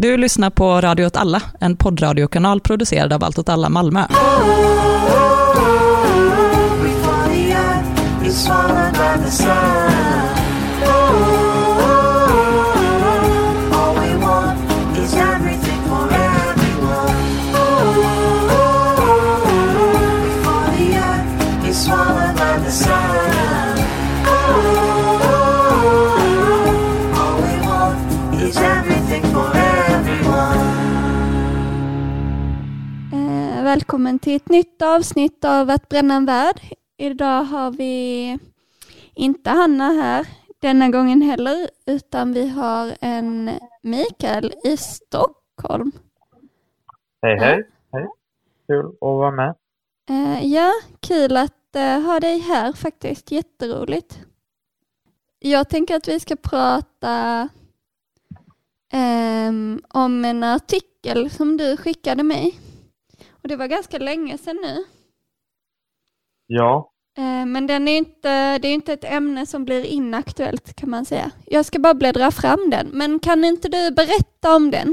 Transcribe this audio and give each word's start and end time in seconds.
Du 0.00 0.16
lyssnar 0.16 0.50
på 0.50 0.80
Radio 0.80 1.06
åt 1.06 1.16
alla, 1.16 1.42
en 1.60 1.76
poddradiokanal 1.76 2.60
producerad 2.60 3.12
av 3.12 3.24
Allt 3.24 3.38
åt 3.38 3.48
alla 3.48 3.68
Malmö. 3.68 4.00
Oh, 4.00 4.16
oh, 4.16 4.78
oh, 9.34 9.77
välkommen 33.68 34.18
till 34.18 34.36
ett 34.36 34.48
nytt 34.48 34.82
avsnitt 34.82 35.44
av 35.44 35.70
Att 35.70 35.88
bränna 35.88 36.14
en 36.14 36.26
värld. 36.26 36.60
Idag 36.96 37.44
har 37.44 37.70
vi 37.70 38.38
inte 39.14 39.50
Hanna 39.50 39.84
här 39.84 40.26
denna 40.58 40.88
gången 40.88 41.22
heller, 41.22 41.68
utan 41.86 42.32
vi 42.32 42.48
har 42.48 42.92
en 43.00 43.50
Mikael 43.82 44.54
i 44.64 44.76
Stockholm. 44.76 45.92
Hej 47.22 47.38
hej, 47.38 47.68
hej. 47.92 48.06
Kul 48.66 48.86
att 48.86 49.00
vara 49.00 49.30
med. 49.30 49.54
Eh, 50.10 50.46
ja, 50.46 50.72
kul 51.00 51.36
att 51.36 51.76
eh, 51.76 52.00
ha 52.00 52.20
dig 52.20 52.38
här 52.38 52.72
faktiskt. 52.72 53.30
Jätteroligt. 53.30 54.18
Jag 55.38 55.68
tänker 55.68 55.96
att 55.96 56.08
vi 56.08 56.20
ska 56.20 56.36
prata 56.36 57.48
ehm, 58.92 59.82
om 59.88 60.24
en 60.24 60.44
artikel 60.44 61.30
som 61.30 61.56
du 61.56 61.76
skickade 61.76 62.22
mig. 62.22 62.60
Och 63.48 63.50
det 63.50 63.56
var 63.56 63.66
ganska 63.66 63.98
länge 63.98 64.38
sedan 64.38 64.56
nu. 64.62 64.84
Ja, 66.46 66.92
Eh, 67.18 67.46
Men 67.46 67.66
den 67.66 67.88
är 67.88 67.96
inte, 67.96 68.58
det 68.58 68.68
är 68.68 68.74
inte 68.74 68.92
ett 68.92 69.04
ämne 69.04 69.46
som 69.46 69.64
blir 69.64 69.84
inaktuellt 69.84 70.74
kan 70.76 70.90
man 70.90 71.04
säga. 71.04 71.30
Jag 71.46 71.64
ska 71.64 71.78
bara 71.78 71.94
bläddra 71.94 72.30
fram 72.30 72.70
den. 72.70 72.86
Men 72.92 73.18
kan 73.18 73.44
inte 73.44 73.68
du 73.68 73.90
berätta 73.94 74.56
om 74.56 74.70
den? 74.70 74.88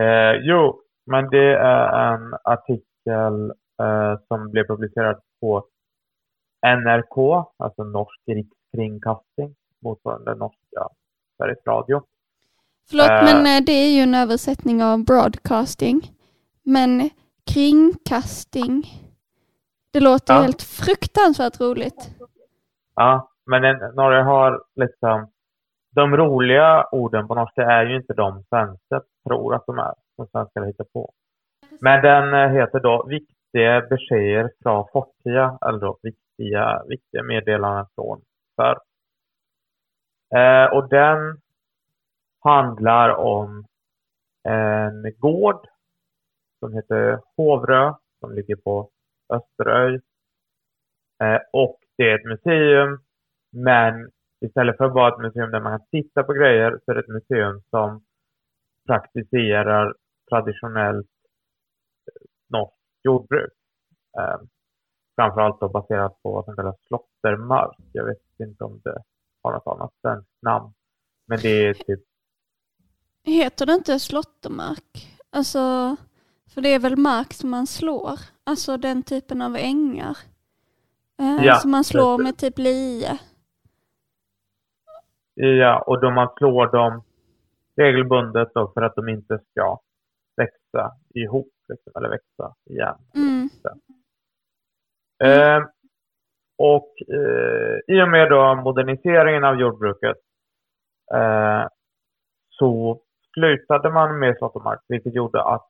eh, 0.00 0.34
jo, 0.42 0.80
men 1.06 1.30
det 1.30 1.54
är 1.54 2.14
en 2.14 2.34
artikel 2.44 3.50
eh, 3.82 4.20
som 4.28 4.50
blev 4.50 4.64
publicerad 4.66 5.20
på 5.40 5.64
NRK, 6.66 7.46
alltså 7.56 7.84
Norsk 7.84 8.20
rikskringkasting, 8.26 9.54
motsvarande 9.82 10.34
norska 10.34 10.88
Sveriges 11.36 11.66
Radio. 11.66 12.02
Förlåt, 12.90 13.10
Eh. 13.10 13.24
men 13.24 13.46
eh, 13.56 13.64
det 13.66 13.72
är 13.72 13.88
ju 13.96 14.00
en 14.02 14.14
översättning 14.14 14.82
av 14.82 15.04
broadcasting. 15.04 16.10
Men 16.72 17.10
kringkasting, 17.54 18.84
det 19.92 20.00
låter 20.00 20.34
Ja. 20.34 20.40
helt 20.40 20.62
fruktansvärt 20.62 21.60
roligt. 21.60 22.10
Ja, 22.94 23.30
men 23.46 23.64
en, 23.64 23.94
Norge 23.94 24.22
har 24.22 24.62
liksom 24.74 25.30
de 25.90 26.16
roliga 26.16 26.86
orden 26.92 27.28
på 27.28 27.34
norska 27.34 27.62
är 27.62 27.86
ju 27.86 27.96
inte 27.96 28.14
de 28.14 28.44
svenskar 28.48 29.02
tror 29.26 29.54
att 29.54 29.66
de 29.66 29.78
är, 29.78 29.94
som 30.16 30.26
svenskar 30.26 30.64
hittar 30.64 30.84
på. 30.84 31.12
Men 31.80 32.02
den 32.02 32.34
eh, 32.34 32.50
heter 32.50 32.80
då 32.80 33.06
Viktiga 33.08 33.80
beskeder 33.80 34.50
från 34.62 34.86
fortida, 34.92 35.58
eller 35.66 35.78
då 35.78 35.98
viktiga, 36.02 36.82
viktiga 36.88 37.22
meddelanden 37.22 37.86
från 37.94 38.20
förr. 38.56 38.78
Eh, 40.38 40.72
och 40.76 40.88
den 40.88 41.40
handlar 42.44 43.10
om 43.10 43.64
en 44.42 45.14
gård 45.18 45.66
som 46.60 46.74
heter 46.74 47.20
Hovrö, 47.36 47.94
som 48.20 48.34
ligger 48.34 48.56
på 48.56 48.90
Österöj. 49.32 50.00
Eh, 51.22 51.40
och 51.52 51.78
det 51.96 52.10
är 52.10 52.18
ett 52.18 52.24
museum, 52.24 53.00
men 53.52 54.10
istället 54.40 54.76
för 54.76 54.84
att 54.84 54.94
vara 54.94 55.14
ett 55.14 55.20
museum 55.20 55.50
där 55.50 55.60
man 55.60 55.78
kan 55.78 55.86
titta 55.90 56.22
på 56.22 56.32
grejer 56.32 56.80
så 56.84 56.90
är 56.90 56.94
det 56.94 57.00
ett 57.00 57.08
museum 57.08 57.62
som 57.70 58.04
praktiserar 58.86 59.94
traditionellt 60.30 61.06
eh, 62.06 62.26
norskt 62.48 63.04
jordbruk. 63.04 63.52
Eh, 64.18 64.40
framförallt 65.16 65.60
då 65.60 65.68
baserat 65.68 66.22
på 66.22 66.32
vad 66.32 66.44
som 66.44 66.56
kallas 66.56 66.76
slåttermark. 66.86 67.76
Jag 67.92 68.04
vet 68.04 68.18
inte 68.38 68.64
om 68.64 68.80
det 68.84 69.02
har 69.42 69.52
något 69.52 69.66
annat 69.66 69.92
svenskt 70.00 70.42
namn. 70.42 70.72
Men 71.26 71.38
det 71.42 71.66
är 71.66 71.74
typ, 71.74 72.00
Heter 73.24 73.66
det 73.66 73.74
inte 73.74 73.98
slåttermark? 73.98 75.18
Alltså, 75.30 75.96
för 76.54 76.60
det 76.60 76.68
är 76.68 76.78
väl 76.78 76.96
mark 76.96 77.32
som 77.32 77.50
man 77.50 77.66
slår? 77.66 78.18
Alltså 78.44 78.76
den 78.76 79.02
typen 79.02 79.42
av 79.42 79.56
ängar. 79.56 80.16
Eh, 81.20 81.44
Ja, 81.46 81.54
som 81.54 81.70
man 81.70 81.84
slår 81.84 82.16
precis. 82.16 82.24
med 82.24 82.38
typ 82.38 82.58
lie. 82.58 83.18
ja, 85.34 85.82
och 85.86 86.00
då 86.00 86.10
man 86.10 86.28
slår 86.36 86.66
dem 86.66 87.02
regelbundet 87.76 88.48
då 88.54 88.70
för 88.74 88.82
att 88.82 88.94
de 88.94 89.08
inte 89.08 89.38
ska 89.50 89.80
växa 90.36 90.92
ihop 91.14 91.52
liksom, 91.68 91.92
eller 91.96 92.08
växa 92.08 92.54
igen. 92.70 92.96
Mm. 93.14 93.50
Eh, 95.24 95.66
och 96.58 96.94
eh, 97.08 97.96
i 97.96 98.02
och 98.02 98.08
med 98.08 98.30
då 98.30 98.54
moderniseringen 98.54 99.44
av 99.44 99.60
jordbruket 99.60 100.16
eh, 101.14 101.66
så 102.48 103.00
slutade 103.34 103.90
man 103.90 104.18
med 104.18 104.36
slåttermark, 104.38 104.80
vilket 104.88 105.14
gjorde 105.14 105.42
att 105.42 105.69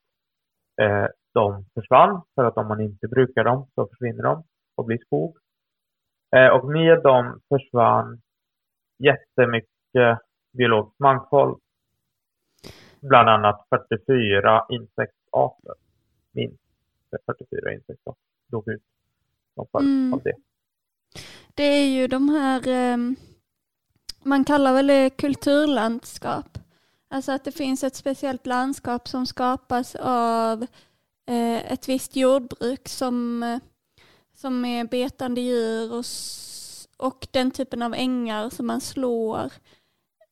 eh, 0.80 1.06
de 1.34 1.64
försvann. 1.74 2.22
För 2.34 2.44
att 2.44 2.56
om 2.56 2.68
man 2.68 2.80
inte 2.80 3.08
brukar 3.08 3.44
dem 3.44 3.66
så 3.74 3.86
försvinner 3.86 4.22
de 4.22 4.44
och 4.74 4.84
blir 4.84 4.98
skog. 4.98 5.36
Eh, 6.36 6.48
och 6.48 6.68
med 6.68 7.02
dem 7.02 7.40
försvann 7.48 8.20
jättemycket 8.98 10.18
biologisk 10.52 10.98
mångfald. 10.98 11.58
Bland 13.00 13.28
annat 13.28 13.66
44 13.68 14.66
insektsarter. 14.68 15.74
Minst 16.32 16.62
44 17.26 17.72
insektsarter 17.74 18.22
dog 18.50 18.68
ut 18.68 18.82
som 19.54 19.66
följd 19.72 19.88
Mm. 19.88 20.14
av 20.14 20.22
det. 20.22 20.34
Det 21.54 21.62
är 21.62 21.88
ju 21.88 22.06
de 22.06 22.28
här, 22.28 22.68
ehm, 22.68 23.16
man 24.24 24.44
kallar 24.44 24.72
väl 24.72 24.86
det 24.86 25.10
kulturlandskap. 25.10 26.58
Alltså 27.10 27.32
att 27.32 27.44
det 27.44 27.52
finns 27.52 27.84
ett 27.84 27.94
speciellt 27.94 28.46
landskap 28.46 29.08
som 29.08 29.26
skapas 29.26 29.96
av 30.00 30.62
eh, 31.26 31.72
ett 31.72 31.88
visst 31.88 32.16
jordbruk 32.16 32.88
som, 32.88 33.60
som 34.34 34.64
är 34.64 34.84
betande 34.84 35.40
djur 35.40 35.92
och, 35.92 36.04
och 36.96 37.26
den 37.30 37.50
typen 37.50 37.82
av 37.82 37.94
ängar 37.94 38.50
som 38.50 38.66
man 38.66 38.80
slår. 38.80 39.52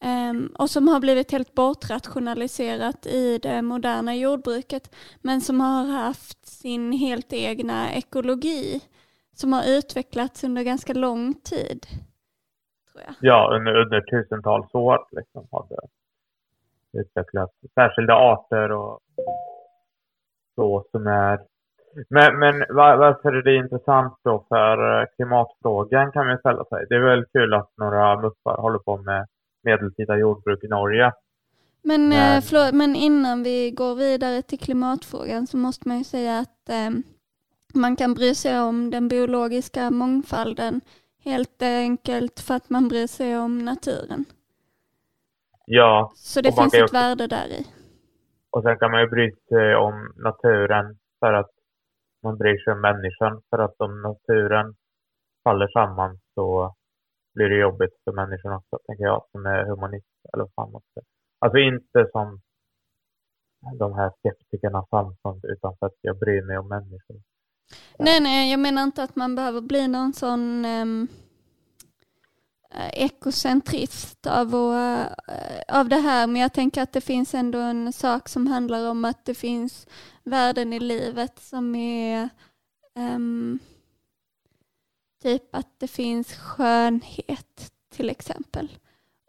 Um, 0.05 0.47
och 0.59 0.71
som 0.71 0.89
har 0.89 1.00
blivit 1.00 1.33
helt 1.33 1.55
bortrationaliserat 1.55 3.06
i 3.06 3.39
det 3.39 3.62
moderna 3.62 4.16
jordbruket 4.16 4.95
men 5.22 5.41
som 5.41 5.60
har 5.60 5.84
haft 5.84 6.47
sin 6.47 6.93
helt 6.93 7.33
egna 7.33 7.93
ekologi 7.93 8.81
som 9.34 9.53
har 9.53 9.65
utvecklats 9.78 10.45
under 10.45 10.62
ganska 10.62 10.95
lång 10.95 11.34
tid. 11.34 11.87
Tror 12.93 13.05
jag. 13.05 13.15
Ja, 13.21 13.56
under, 13.56 13.75
under 13.75 14.00
tusentals 14.00 14.75
år 14.75 15.06
liksom 15.10 15.49
hade 15.53 15.77
utvecklats 17.00 17.53
särskilda 17.75 18.14
arter 18.14 18.72
och 18.72 19.00
så 20.54 20.84
som 20.91 21.06
är. 21.06 21.38
Men, 22.09 22.38
men 22.38 22.64
var, 22.69 22.97
varför 22.97 23.32
är 23.32 23.42
det 23.42 23.56
intressant 23.56 24.14
då 24.25 24.44
för 24.48 25.00
eh, 25.00 25.06
klimatfrågan 25.16 26.12
kan 26.12 26.26
man 26.26 26.38
ställa 26.38 26.64
sig. 26.64 26.86
Det 26.88 26.94
är 26.94 27.00
väl 27.00 27.25
kul 27.32 27.54
att 27.54 27.70
några 27.76 28.20
muppar 28.20 28.56
håller 28.56 28.78
på 28.78 28.97
med 28.97 29.26
medeltida 29.62 30.16
jordbruk 30.16 30.64
i 30.64 30.69
Norge. 30.69 31.12
Men, 31.82 32.12
eh, 32.12 32.41
förlåt, 32.41 32.75
men 32.75 32.97
innan 32.97 33.42
vi 33.42 33.71
går 33.71 33.95
vidare 33.95 34.42
till 34.42 34.59
klimatfrågan 34.59 35.47
så 35.47 35.56
måste 35.56 35.89
man 35.89 35.98
ju 35.98 36.04
säga 36.04 36.39
att 36.39 36.68
eh, 36.68 36.91
man 37.74 37.97
kan 37.97 38.15
bry 38.15 38.34
sig 38.34 38.60
om 38.60 38.91
den 38.91 39.09
biologiska 39.09 39.91
mångfalden 39.91 40.80
helt 41.24 41.62
enkelt 41.62 42.41
för 42.41 42.54
att 42.54 42.71
man 42.71 42.89
bryr 42.89 43.06
sig 43.06 43.39
om 43.39 43.59
naturen. 43.59 44.24
Ja, 45.70 46.12
Så 46.15 46.41
det 46.41 46.53
finns 46.53 46.74
ett 46.74 46.82
också- 46.82 46.92
värde 46.92 47.26
där 47.26 47.47
i. 47.47 47.66
och 48.50 48.62
sen 48.62 48.78
kan 48.78 48.91
man 48.91 49.00
ju 49.00 49.09
bry 49.09 49.30
sig 49.48 49.76
om 49.76 50.12
naturen 50.16 50.98
för 51.20 51.32
att 51.32 51.50
man 52.22 52.38
bryr 52.38 52.59
sig 52.65 52.72
om 52.72 52.80
människan. 52.80 53.42
För 53.50 53.59
att 53.59 53.74
om 53.80 54.03
naturen 54.03 54.74
faller 55.44 55.68
samman 55.68 56.18
så 56.34 56.74
blir 57.34 57.48
det 57.48 57.59
jobbigt 57.59 57.94
för 58.04 58.12
människan 58.12 58.53
också, 58.53 58.78
tänker 58.86 59.04
jag, 59.04 59.24
som 59.32 59.47
är 59.47 59.65
humanist. 59.65 60.06
Eller 60.32 60.44
vad 60.44 60.53
fan 60.54 60.72
man 60.72 60.82
ska. 60.91 61.00
Alltså 61.38 61.59
inte 61.59 62.06
som 62.12 62.41
de 63.78 63.94
här 63.94 64.10
skeptikerna 64.18 64.84
samfund, 64.91 65.44
utan 65.44 65.76
för 65.78 65.86
att 65.86 65.97
jag 66.00 66.18
bryr 66.18 66.42
mig 66.42 66.59
om 66.59 66.68
människor. 66.68 67.16
Nej, 67.98 68.21
nej, 68.21 68.50
jag 68.50 68.60
menar 68.60 68.82
inte 68.82 69.03
att 69.03 69.16
man 69.16 69.34
behöver 69.34 69.60
bli 69.60 69.88
någon 69.88 70.12
sån 70.12 70.64
eh, 70.64 70.84
ekocentriskt 72.92 74.26
av, 74.26 74.50
våra, 74.50 75.06
eh, 75.06 75.78
av 75.78 75.88
det 75.88 75.97
här, 75.97 76.26
men 76.26 76.42
jag 76.42 76.53
tänker 76.53 76.82
att 76.82 76.92
det 76.92 77.00
finns 77.00 77.34
ändå 77.34 77.59
en 77.59 77.92
sak 77.92 78.28
som 78.28 78.47
handlar 78.47 78.91
om 78.91 79.04
att 79.04 79.24
det 79.24 79.34
finns 79.34 79.86
värden 80.24 80.72
i 80.72 80.80
livet 80.80 81.38
som 81.42 81.74
är 81.74 82.28
ehm, 82.94 83.59
typ 85.22 85.54
att 85.54 85.80
det 85.80 85.88
finns 85.88 86.34
skönhet 86.34 87.72
till 87.91 88.10
exempel. 88.10 88.68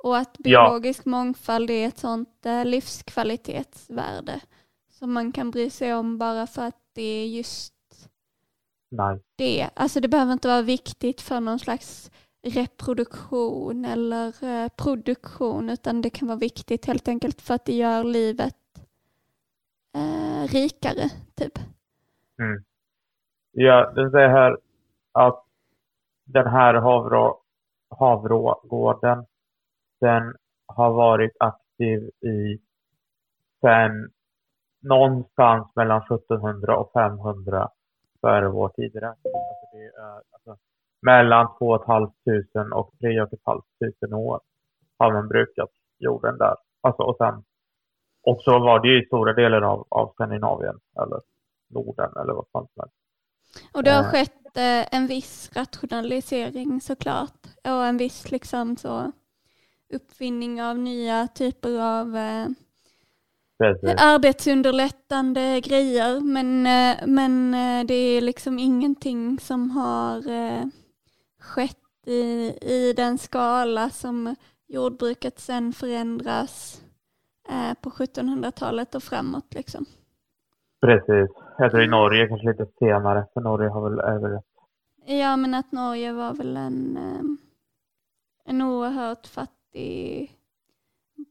Och 0.04 0.18
att 0.18 0.36
Ja. 0.38 0.44
biologisk 0.44 1.06
mångfald 1.06 1.70
är 1.70 1.88
ett 1.88 2.00
sånt 2.00 2.46
eh, 2.46 2.66
livskvalitetsvärde 2.66 4.40
som 4.92 5.14
man 5.14 5.32
kan 5.32 5.52
bry 5.52 5.70
sig 5.70 5.94
om 5.94 6.18
bara 6.18 6.48
för 6.48 6.62
att 6.62 6.80
det 6.94 7.02
är 7.02 7.28
just 7.28 7.74
Nej. 8.92 9.20
det. 9.36 9.70
Alltså 9.74 10.00
det 10.00 10.08
behöver 10.08 10.34
inte 10.34 10.48
vara 10.48 10.62
viktigt 10.62 11.22
för 11.22 11.40
någon 11.40 11.60
slags 11.60 12.12
reproduktion 12.42 13.86
eller 13.86 14.44
eh, 14.44 14.70
produktion 14.70 15.70
utan 15.70 16.02
det 16.02 16.10
kan 16.10 16.28
vara 16.28 16.38
viktigt 16.38 16.86
helt 16.86 17.08
enkelt 17.08 17.42
för 17.42 17.54
att 17.54 17.66
det 17.66 17.74
gör 17.74 18.04
livet 18.04 18.56
eh, 19.96 20.48
rikare 20.48 21.10
typ. 21.36 21.58
Mm. 22.40 22.64
Ja, 23.52 23.92
det 23.92 24.12
säger 24.12 24.30
här 24.30 24.58
att 25.12 25.46
den 26.26 26.48
här 26.48 26.74
havrå, 26.74 27.42
Havrågården, 27.90 29.26
den 30.00 30.36
har 30.66 30.92
varit 30.94 31.36
aktiv 31.40 32.10
i 32.22 32.60
sen 33.62 34.12
någonstans 34.80 35.76
mellan 35.76 36.02
1700 36.02 36.78
och 36.78 36.92
500 36.94 37.70
före 38.22 38.50
vår 38.50 38.70
tideräkning. 38.70 39.34
Alltså 39.34 39.78
det 39.78 39.86
är, 39.86 40.22
alltså, 40.32 40.58
mellan 41.02 41.48
2 41.58 41.80
500 41.86 42.76
och 42.76 42.94
3 43.00 43.28
500 43.46 44.18
år 44.18 44.40
har 44.98 45.14
man 45.14 45.28
brukat 45.28 45.70
jorden 46.00 46.38
där. 46.38 46.56
Alltså, 46.82 47.04
och, 47.04 47.18
sen, 47.18 47.44
och 48.24 48.42
så 48.42 48.60
var 48.60 48.80
det 48.80 48.88
ju 48.88 49.04
i 49.04 49.06
stora 49.06 49.34
delar 49.34 49.62
av, 49.62 49.88
av 49.90 50.12
Skandinavien, 50.14 50.80
eller 51.02 51.22
Norden, 51.70 52.12
eller 52.22 52.34
vad 52.34 52.46
fan 52.54 52.68
som 52.74 52.82
helst. 52.82 52.96
Och 53.74 53.84
det 53.84 53.92
har 53.92 54.04
Eh. 54.04 54.10
skett 54.12 54.58
eh, 54.58 54.96
en 54.96 55.08
viss 55.08 55.52
rationalisering 55.56 56.82
såklart 56.82 57.48
och 57.64 57.86
en 57.86 57.98
viss 57.98 58.32
liksom 58.32 58.78
så 58.78 59.12
uppfinning 59.94 60.64
av 60.64 60.78
nya 60.80 61.28
typer 61.28 61.80
av 62.00 62.18
eh, 62.18 62.48
Precis. 63.60 64.02
arbetsunderlättande 64.02 65.62
grejer 65.62 66.20
men, 66.20 66.68
eh, 66.68 67.08
men 67.08 67.54
eh, 67.54 67.86
det 67.86 67.94
är 67.94 68.22
liksom 68.22 68.60
ingenting 68.60 69.40
som 69.40 69.72
har 69.72 70.30
eh, 70.32 70.64
skett 71.40 71.78
i, 72.06 72.54
i 72.62 72.94
den 72.94 73.18
skala 73.18 73.90
som 73.90 74.36
jordbruket 74.68 75.40
sen 75.40 75.74
förändras 75.74 76.82
eh, 77.50 77.74
på 77.82 77.90
1700-talet 77.90 78.96
och 78.96 79.04
framåt. 79.04 79.54
Liksom. 79.54 79.86
Precis. 80.82 81.30
Jag 81.58 81.72
tror 81.72 81.84
i 81.84 81.88
Norge 81.88 82.28
kanske 82.28 82.48
lite 82.48 82.66
senare, 82.80 83.28
för 83.34 83.42
Norge 83.42 83.70
har 83.70 83.90
väl 83.90 84.00
över 84.00 84.42
Ja 85.06 85.38
men 85.38 85.54
att 85.54 85.72
Norge 85.72 86.14
var 86.14 86.34
väl 86.34 86.58
en, 86.58 86.98
eh, 86.98 87.22
en 88.46 88.62
oerhört 88.62 89.28
fattig 89.28 90.32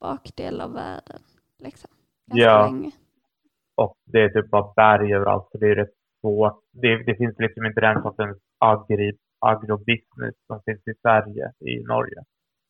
bakdel 0.01 0.61
av 0.61 0.73
världen. 0.73 1.21
Liksom. 1.59 1.91
Ganska 2.27 2.45
Ja. 2.45 2.67
länge. 2.67 2.91
Och 3.75 3.97
det 4.05 4.23
är 4.23 4.29
typ 4.29 4.51
bara 4.51 4.73
berg 4.77 5.15
överallt, 5.15 5.49
så 5.53 5.59
det 5.59 5.67
är 5.67 5.75
rätt 5.77 5.95
svårt. 6.21 6.61
Det, 6.73 6.97
det 7.03 7.17
finns 7.17 7.35
liksom 7.39 7.67
inte 7.67 7.81
den 7.81 8.03
sortens 8.03 8.39
agri, 8.59 9.17
agrobusiness 9.39 10.35
som 10.47 10.63
finns 10.63 10.89
i 10.89 10.95
Sverige, 11.03 11.53
i 11.61 11.83
Norge. 11.83 12.25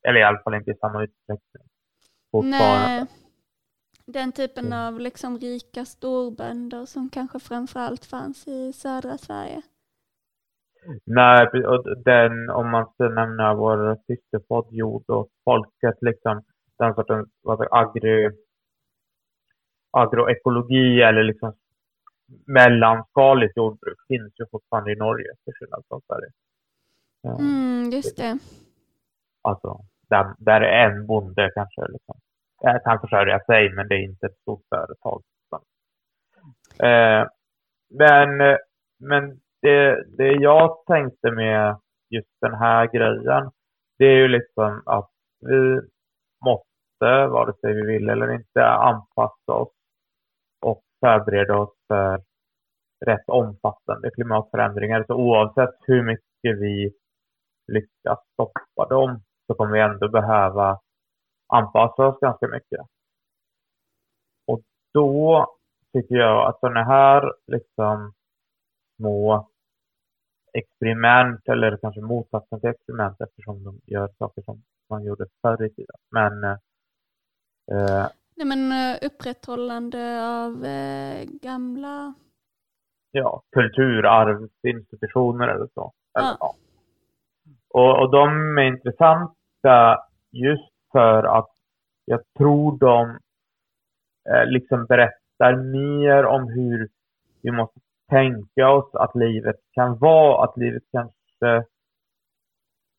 Eller 0.09 0.21
i 0.21 0.23
alla 0.23 0.43
fall 0.43 0.55
inte 0.55 0.71
i 0.71 0.75
samma 0.75 1.03
utsträckning. 1.03 1.67
Nej, 2.43 3.07
den 4.07 4.33
typen 4.33 4.67
Mm. 4.67 4.79
av 4.87 5.01
liksom 5.01 5.39
rika 5.39 5.85
storbönder 5.85 6.87
som 6.87 7.11
kanske 7.11 7.39
framförallt 7.41 8.05
fanns 8.05 8.49
i 8.49 8.73
södra 8.73 9.19
Sverige. 9.19 9.63
Nej, 11.05 11.47
och 11.67 12.03
den, 12.05 12.51
om 12.51 12.71
man 12.71 12.87
ska 12.93 13.09
nämna 13.09 13.55
vår 13.55 13.97
systerpodd 14.07 14.67
Jord 14.71 15.05
och 15.11 15.29
folket, 15.45 15.97
liksom 16.01 16.43
den 16.79 16.95
sortens 16.95 17.29
agri, 17.71 18.31
agroekologi 19.91 21.03
eller 21.03 21.23
liksom 21.23 21.53
mellanskaligt 22.47 23.57
jordbruk 23.57 23.99
finns 24.09 24.33
ju 24.41 24.47
fortfarande 24.51 24.93
i 24.93 24.97
Norge, 24.97 25.35
till 25.45 25.55
skillnad 25.55 25.83
från 25.89 26.01
Sverige. 26.07 26.31
Eh, 27.25 27.37
Mm, 27.39 27.91
just 27.91 28.17
det. 28.17 28.39
Alltså, 29.43 29.81
där, 30.09 30.35
där 30.39 30.61
är 30.61 30.91
en 30.91 31.07
bonde 31.07 31.51
kanske 31.55 31.81
liksom, 31.89 32.21
jag 32.63 32.85
kan 32.85 33.01
försörja 33.01 33.41
sig, 33.41 33.75
men 33.75 33.89
det 33.89 33.95
är 33.95 34.05
inte 34.05 34.27
ett 34.27 34.39
stort 34.43 34.63
företag. 34.75 35.23
Eh, 36.83 37.27
men 37.91 38.41
eh, 38.41 38.57
men 38.99 39.41
det, 39.63 40.05
det 40.17 40.33
jag 40.33 40.79
tänkte 40.87 41.31
med 41.31 41.77
just 42.11 42.29
den 42.41 42.55
här 42.55 42.87
grejen, 42.87 43.51
det 43.99 44.05
är 44.05 44.17
ju 44.17 44.29
liksom 44.29 44.83
att 44.87 45.11
vi 45.41 45.81
måste, 46.45 47.27
vare 47.27 47.53
sig 47.61 47.75
vi 47.75 47.83
vill 47.87 48.09
eller 48.09 48.33
inte, 48.33 48.67
anpassa 48.67 49.53
oss 49.53 49.73
och 50.61 50.83
förbereda 51.01 51.57
oss 51.57 51.75
för 51.89 52.23
rätt 53.07 53.29
omfattande 53.29 54.11
klimatförändringar. 54.11 55.05
Så 55.07 55.15
oavsett 55.15 55.75
hur 55.87 56.03
mycket 56.03 56.59
vi 56.61 56.93
lyckas 57.73 58.19
stoppa 58.33 58.89
dem 58.89 59.23
så 59.47 59.55
kommer 59.55 59.73
vi 59.73 59.81
ändå 59.81 60.09
behöva 60.09 60.81
anpassa 61.47 62.07
oss 62.07 62.21
ganska 62.21 62.49
mycket. 62.49 62.81
Och 64.47 64.61
då 64.95 65.47
tycker 65.93 66.15
jag 66.15 66.49
att 66.49 66.61
sådana 66.61 66.85
här 66.85 67.33
liksom 67.47 68.13
små 68.97 69.49
experiment 70.53 71.49
eller 71.49 71.77
kanske 71.77 72.01
motsatsen 72.01 72.61
till 72.61 72.71
experiment 72.71 73.21
eftersom 73.21 73.65
de 73.65 73.81
gör 73.87 74.09
saker 74.19 74.43
som 74.43 74.63
man 74.91 75.05
gjorde 75.05 75.27
förr 75.43 75.65
i 75.65 75.71
tiden. 75.71 75.97
Men 76.11 76.45
eh, 76.45 78.09
Nej, 78.37 78.47
men 78.47 78.73
eh, 78.73 78.99
upprätthållande 79.07 80.29
av 80.29 80.65
eh, 80.65 81.25
gamla... 81.43 82.15
ja, 83.11 83.43
kulturarvsinstitutioner 83.53 85.49
eller 85.49 85.69
så. 85.75 85.93
Eller, 86.19 86.29
Ja. 86.29 86.37
ja. 86.41 86.55
Och, 87.79 88.03
och 88.03 88.11
de 88.11 88.59
är 88.59 88.63
intressanta 88.63 89.99
just 90.33 90.73
för 90.93 91.23
att 91.39 91.51
jag 92.05 92.21
tror 92.39 92.79
de 92.79 93.19
eh, 94.31 94.47
liksom 94.47 94.87
berättar 94.87 95.57
mer 95.57 96.25
om 96.25 96.49
hur 96.49 96.89
vi 97.43 97.51
måste 97.51 97.81
tänka 98.11 98.71
oss 98.71 98.95
att 98.95 99.15
livet 99.15 99.57
kan 99.73 99.99
vara, 99.99 100.45
att 100.45 100.57
livet 100.57 100.83
kanske 100.93 101.57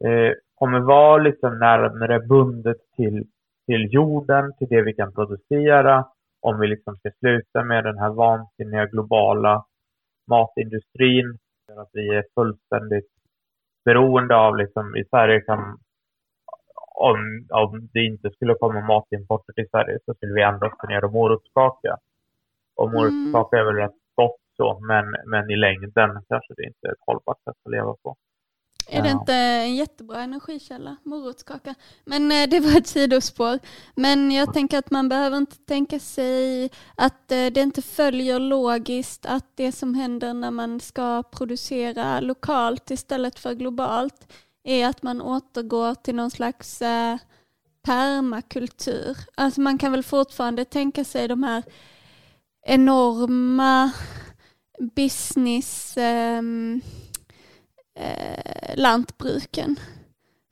eh, 0.05 0.33
kommer 0.55 0.79
vara 0.79 1.17
liksom 1.17 1.59
närmare 1.59 2.19
bundet 2.19 2.77
till, 2.95 3.27
till 3.65 3.93
jorden, 3.93 4.53
till 4.57 4.67
det 4.69 4.81
vi 4.81 4.93
kan 4.93 5.13
producera, 5.13 6.05
om 6.41 6.59
vi 6.59 6.67
liksom 6.67 6.97
ska 6.97 7.11
sluta 7.19 7.63
med 7.63 7.83
den 7.83 7.97
här 7.97 8.09
vansinniga 8.09 8.85
globala 8.85 9.65
matindustrin, 10.27 11.37
för 11.67 11.81
att 11.81 11.89
vi 11.93 12.15
är 12.15 12.23
fullständigt 12.35 13.18
beroende 13.85 14.35
av 14.35 14.57
liksom, 14.57 14.95
i 14.95 15.03
Sverige 15.09 15.41
kan 15.41 15.77
om, 16.99 17.47
om 17.49 17.89
det 17.93 17.99
inte 17.99 18.29
skulle 18.29 18.53
komma 18.53 18.81
matimporter 18.81 19.53
till 19.53 19.69
Sverige 19.69 19.99
så 20.05 20.13
skulle 20.13 20.33
vi 20.33 20.41
ändå 20.41 20.69
kunna 20.69 20.93
göra 20.93 21.07
morotskaka. 21.07 21.97
Och 22.75 22.91
morotskaka 22.91 23.57
är 23.57 23.63
väl 23.63 23.75
rätt 23.75 23.99
gott 24.15 24.41
så, 24.57 24.79
men, 24.79 25.05
men 25.25 25.49
i 25.49 25.55
längden 25.55 26.23
kanske 26.29 26.53
det 26.57 26.63
inte 26.63 26.87
är 26.87 26.91
ett 26.91 27.07
hållbart 27.07 27.43
sätt 27.43 27.55
att 27.65 27.71
leva 27.71 27.95
på. 28.03 28.15
Är 28.87 29.01
det 29.01 29.09
inte 29.09 29.33
en 29.33 29.75
jättebra 29.75 30.21
energikälla, 30.21 30.95
morotskaka? 31.03 31.75
Men 32.05 32.31
eh, 32.31 32.49
det 32.49 32.59
var 32.59 32.77
ett 32.77 32.87
sidospår. 32.87 33.59
Men 33.95 34.31
jag 34.31 34.53
tänker 34.53 34.77
att 34.77 34.91
man 34.91 35.09
behöver 35.09 35.37
inte 35.37 35.57
tänka 35.57 35.99
sig 35.99 36.69
att 36.95 37.31
eh, 37.31 37.45
det 37.45 37.57
inte 37.57 37.81
följer 37.81 38.39
logiskt 38.39 39.25
att 39.25 39.45
det 39.55 39.71
som 39.71 39.95
händer 39.95 40.33
när 40.33 40.51
man 40.51 40.79
ska 40.79 41.23
producera 41.23 42.19
lokalt 42.19 42.91
istället 42.91 43.39
för 43.39 43.53
globalt 43.53 44.33
är 44.63 44.87
att 44.87 45.03
man 45.03 45.21
återgår 45.21 45.95
till 45.95 46.15
någon 46.15 46.31
slags 46.31 46.81
eh, 46.81 47.17
permakultur. 47.81 49.17
Alltså 49.35 49.61
man 49.61 49.77
kan 49.77 49.91
väl 49.91 50.03
fortfarande 50.03 50.65
tänka 50.65 51.03
sig 51.03 51.27
de 51.27 51.43
här 51.43 51.63
enorma 52.65 53.91
business 54.95 55.97
ehm, 55.97 56.81
eh, 57.99 58.73
lantbruken 58.77 59.75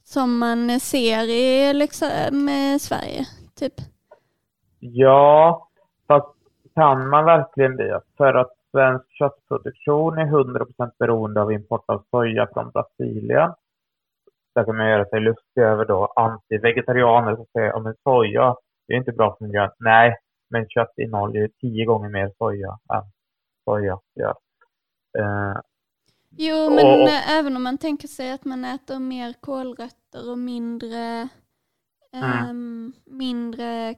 som 0.04 0.38
man 0.38 0.80
ser 0.80 1.24
i 1.30 1.74
liksom, 1.74 2.50
eh, 2.50 2.78
Sverige. 2.80 3.26
Typ. 3.60 3.74
Ja, 4.80 5.68
fast 6.08 6.36
kan 6.76 7.10
man 7.10 7.26
verkligen 7.26 7.76
det? 7.76 8.02
För 8.18 8.34
att 8.34 8.52
svensk 8.72 9.06
köttproduktion 9.10 10.18
är 10.18 10.26
100% 10.26 10.92
beroende 11.00 11.42
av 11.42 11.52
import 11.52 11.84
av 11.88 12.04
soja 12.12 12.48
från 12.54 12.72
Brasilien. 12.72 13.54
där 14.56 14.64
kan 14.64 14.78
man 14.78 14.90
göra 14.90 15.06
sig 15.06 15.20
lustig 15.20 15.62
över 15.62 15.86
då 15.86 16.14
anti-vegetarianer 16.16 17.36
som 17.36 17.46
säger 17.54 17.90
att 17.90 17.98
soja, 18.04 18.56
det 18.88 18.94
är 18.94 18.98
inte 18.98 19.12
bra 19.12 19.36
för 19.38 19.46
miljön. 19.46 19.70
Nej, 19.80 20.16
men 20.50 20.70
kött 20.70 20.94
innehåller 20.98 21.40
ju 21.40 21.48
tio 21.48 21.86
gånger 21.86 22.10
mer 22.10 22.32
soja 22.38 22.78
än 22.94 23.04
soja 23.66 24.00
gör. 24.16 24.36
Eh, 25.20 25.60
Jo, 26.38 26.70
men 26.70 26.86
Och- 26.86 27.02
och- 27.02 27.10
eh, 27.10 27.32
även 27.40 27.56
om 27.56 27.64
man 27.64 27.78
tänker 27.78 28.08
sig 28.08 28.32
att 28.32 28.46
man 28.46 28.66
äter 28.66 29.00
mer 29.00 29.34
kolrötter 29.34 30.32
och 30.32 30.38
mindre, 30.38 31.28
Mm. 32.14 32.50
ehm, 32.50 32.94
mindre 33.06 33.96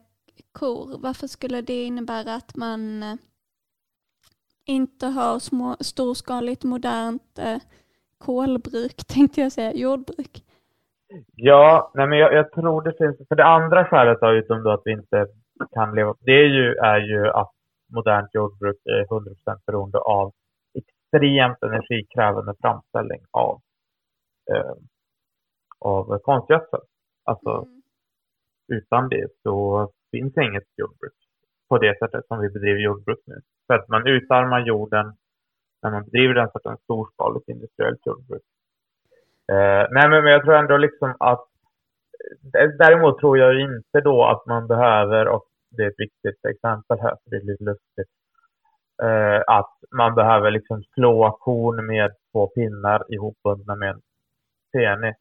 kor, 0.52 0.98
varför 1.00 1.28
skulle 1.28 1.62
det 1.62 1.84
innebära 1.84 2.36
att 2.36 2.56
man 2.56 3.04
eh, 3.04 3.16
inte 4.66 5.08
har 5.08 5.40
små, 5.40 5.76
storskaligt 5.80 6.64
modernt 6.64 7.40
eh, 7.40 7.58
kolbruk, 8.18 8.96
tänkte 9.08 9.42
jag 9.42 9.52
säga, 9.52 9.74
jordbruk? 9.74 10.44
Ja, 11.36 11.92
nej 11.96 12.08
men 12.08 12.18
jag, 12.18 12.34
jag 12.34 12.52
tror 12.52 12.82
det 12.82 12.94
finns, 12.98 13.28
för 13.28 13.36
det 13.36 13.46
andra 13.46 13.86
skälet 13.86 14.18
utom 14.24 14.64
då 14.64 14.72
att 14.72 14.82
vi 14.86 14.92
inte 14.92 15.28
kan 15.74 15.96
leva, 15.96 16.16
det 16.20 16.32
är 16.32 16.48
ju, 16.48 16.76
är 16.76 17.00
ju 17.00 17.30
att 17.30 17.52
modernt 17.96 18.30
jordbruk 18.34 18.78
är 18.86 19.06
100% 19.06 19.60
beroende 19.66 19.98
av 20.00 20.32
extremt 21.14 21.64
energikrävande 21.64 22.54
framställning 22.62 23.22
av, 23.32 23.62
eh, 24.52 24.74
av 25.80 26.20
konstgödsel. 26.20 26.80
Alltså 27.26 27.50
Mm. 27.52 27.82
utan 28.68 29.10
det 29.10 29.28
så 29.44 29.90
finns 30.12 30.38
inget 30.38 30.64
jordbruk 30.78 31.14
på 31.70 31.78
det 31.78 31.98
sättet 32.00 32.28
som 32.28 32.40
vi 32.40 32.50
bedriver 32.50 32.80
jordbruk 32.80 33.20
nu. 33.26 33.42
För 33.68 33.74
att 33.74 33.88
man 33.88 34.08
utarmar 34.08 34.60
jorden 34.60 35.14
när 35.84 35.92
man 35.92 36.04
bedriver 36.04 36.34
den 36.34 36.52
sortens 36.52 36.82
storskaligt 36.84 37.50
industriellt 37.50 38.06
jordbruk. 38.06 38.42
Eh, 39.52 39.88
nej, 39.92 40.10
men, 40.10 40.24
men 40.24 40.32
jag 40.34 40.44
tror 40.44 40.56
ändå 40.56 40.78
liksom 40.78 41.16
att 41.20 41.46
d- 42.42 42.68
Däremot 42.80 43.20
tror 43.20 43.38
jag 43.38 43.62
inte 43.62 44.02
då 44.02 44.26
att 44.26 44.46
man 44.46 44.68
behöver, 44.68 45.28
och 45.28 45.46
det 45.70 45.84
är 45.84 45.88
ett 45.90 46.00
viktigt 46.00 46.46
exempel 46.46 47.00
här, 47.00 47.16
för 47.24 47.30
det 47.30 47.38
är 47.38 47.42
lite 47.42 47.64
lustigt, 47.64 48.10
eh, 49.04 49.42
att 49.48 49.76
man 49.92 50.16
behöver 50.16 50.52
liksom 50.52 50.84
slå 50.84 51.38
korn 51.40 51.86
med 51.86 52.12
två 52.32 52.48
pinnar 52.48 53.14
ihopbundna 53.14 53.76
med 53.76 53.90
en 53.90 54.02
penis. 54.74 55.16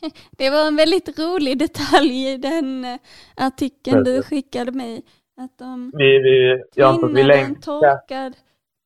Det 0.38 0.50
var 0.50 0.68
en 0.68 0.76
väldigt 0.76 1.18
rolig 1.18 1.58
detalj 1.58 2.32
i 2.32 2.36
den 2.36 2.84
eh, 2.84 2.98
artikeln 3.36 4.04
du 4.04 4.16
Precis. 4.16 4.28
skickade 4.28 4.72
mig. 4.72 5.02
Att 5.36 5.58
de 5.58 5.92
Vi, 5.94 6.18
vi, 6.18 6.62
jag 6.74 7.14
vi 7.14 7.40
en 7.40 7.60
torkad, 7.60 8.36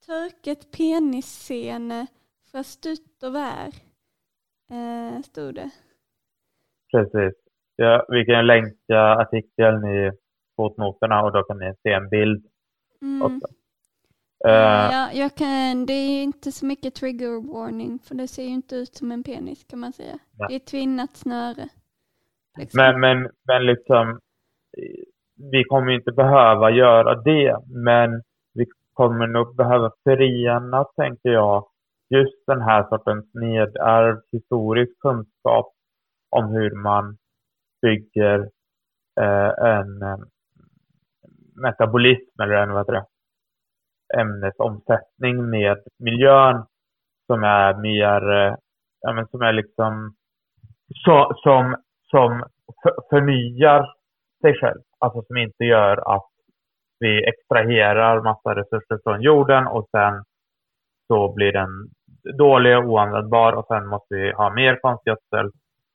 törket 0.06 0.70
penisscene 0.76 2.06
för 2.52 2.62
stutt 2.62 3.22
och 3.22 3.34
vär. 3.34 3.68
Eh, 4.70 5.22
stod 5.22 5.54
det. 5.54 5.70
Precis. 6.92 7.34
Ja, 7.76 8.06
vi 8.08 8.24
kan 8.24 8.46
länka 8.46 8.98
artikeln 8.98 9.84
i 9.84 10.12
fotnoterna 10.56 11.22
och 11.22 11.32
då 11.32 11.42
kan 11.42 11.58
ni 11.58 11.74
se 11.82 11.92
en 11.92 12.08
bild 12.08 12.46
Mm. 13.02 13.22
också. 13.22 13.54
Eh, 14.48 14.92
Ja, 14.92 15.10
jag 15.12 15.34
kan, 15.34 15.86
det 15.86 15.92
är 15.92 16.22
inte 16.22 16.52
så 16.52 16.66
mycket 16.66 16.94
trigger 16.94 17.52
warning 17.52 17.98
för 17.98 18.14
det 18.14 18.28
ser 18.28 18.42
ju 18.42 18.48
inte 18.48 18.76
ut 18.76 18.94
som 18.94 19.12
en 19.12 19.22
penis 19.22 19.64
kan 19.64 19.78
man 19.78 19.92
säga. 19.92 20.18
Nej. 20.38 20.48
Det 20.48 20.54
är 20.54 20.58
tvinnat 20.58 21.16
snöre. 21.16 21.68
Liksom. 22.58 22.78
men, 22.78 23.00
men, 23.00 23.30
men 23.46 23.66
liksom, 23.66 24.20
vi 25.52 25.64
kommer 25.64 25.92
inte 25.92 26.12
behöva 26.12 26.70
göra 26.70 27.14
det, 27.14 27.58
men 27.68 28.22
vi 28.54 28.66
kommer 28.92 29.26
nog 29.26 29.56
behöva 29.56 29.90
förena, 30.04 30.84
tänker 30.84 31.30
jag, 31.30 31.66
just 32.08 32.46
den 32.46 32.60
här 32.60 32.88
sortens 32.88 33.34
nedärvd 33.34 34.22
historisk 34.32 34.98
kunskap 35.00 35.72
om 36.30 36.48
hur 36.48 36.70
man 36.74 37.16
bygger 37.82 38.38
eh, 39.20 39.66
en 39.66 40.02
eh, 40.02 40.18
metabolism 41.54 42.40
eller 42.42 42.54
en 42.54 42.72
vad 42.72 42.80
heter 42.80 42.92
det, 42.92 43.04
ämnesomsättning 44.18 45.50
med 45.50 45.78
miljön 45.98 46.64
som 47.26 47.44
är 47.44 47.74
mer, 47.74 48.30
eh, 48.30 48.54
ja, 49.00 49.12
men 49.12 49.26
som 49.26 49.42
är 49.42 49.52
liksom 49.52 50.14
så, 51.04 51.32
som, 51.36 51.76
som 52.10 52.44
för, 52.82 52.94
förnyar 53.10 53.94
sig 54.40 54.54
själv. 54.60 54.80
Alltså 54.98 55.22
som 55.22 55.36
inte 55.36 55.64
gör 55.64 56.16
att 56.16 56.30
vi 56.98 57.28
extraherar 57.28 58.22
massa 58.22 58.54
resurser 58.54 58.98
från 59.04 59.22
jorden 59.22 59.66
och 59.66 59.88
sen 59.90 60.24
så 61.06 61.32
blir 61.32 61.52
den 61.52 61.70
dålig 62.38 62.78
och 62.78 62.84
oanvändbar 62.84 63.52
och 63.52 63.66
sen 63.66 63.86
måste 63.86 64.14
vi 64.14 64.32
ha 64.32 64.54
mer 64.54 64.76
konstgödsel 64.76 65.50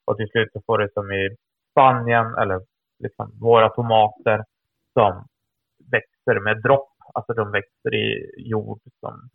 och 0.06 0.18
till 0.18 0.30
slut 0.30 0.50
så 0.54 0.62
får 0.66 0.78
det 0.78 0.94
som 0.94 1.12
i 1.12 1.36
Spanien 1.72 2.36
eller 2.36 2.62
liksom 3.00 3.32
våra 3.42 3.70
tomater 3.70 4.44
som 4.94 5.28
växer 5.92 6.40
med 6.40 6.62
dropp. 6.62 6.95
Alltså 7.16 7.34
de 7.34 7.52
växer 7.52 7.94
i 7.96 8.32
jord 8.38 8.80
som 9.00 9.30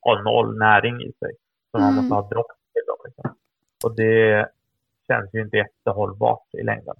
har 0.00 0.22
noll 0.22 0.58
näring 0.58 1.02
i 1.02 1.12
sig. 1.18 1.32
Så 1.70 1.78
man 1.78 1.92
Mm. 1.92 1.96
måste 1.96 2.14
ha 2.14 2.28
dropp 2.28 2.46
till 2.72 2.82
dem. 2.86 2.96
Liksom. 3.04 3.36
Och 3.84 3.96
det 3.96 4.48
känns 5.06 5.30
ju 5.34 5.40
inte 5.42 5.56
jättehållbart 5.56 6.54
i 6.54 6.62
längden. 6.62 6.94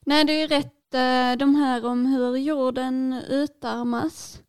Nej, 0.00 0.24
det 0.24 0.32
är 0.32 0.40
ju 0.40 0.46
rätt 0.46 0.94
eh, 0.94 1.38
de 1.38 1.54
här 1.54 1.86
om 1.86 2.06
hur 2.06 2.36
jorden 2.36 3.20
utarmas 3.30 4.42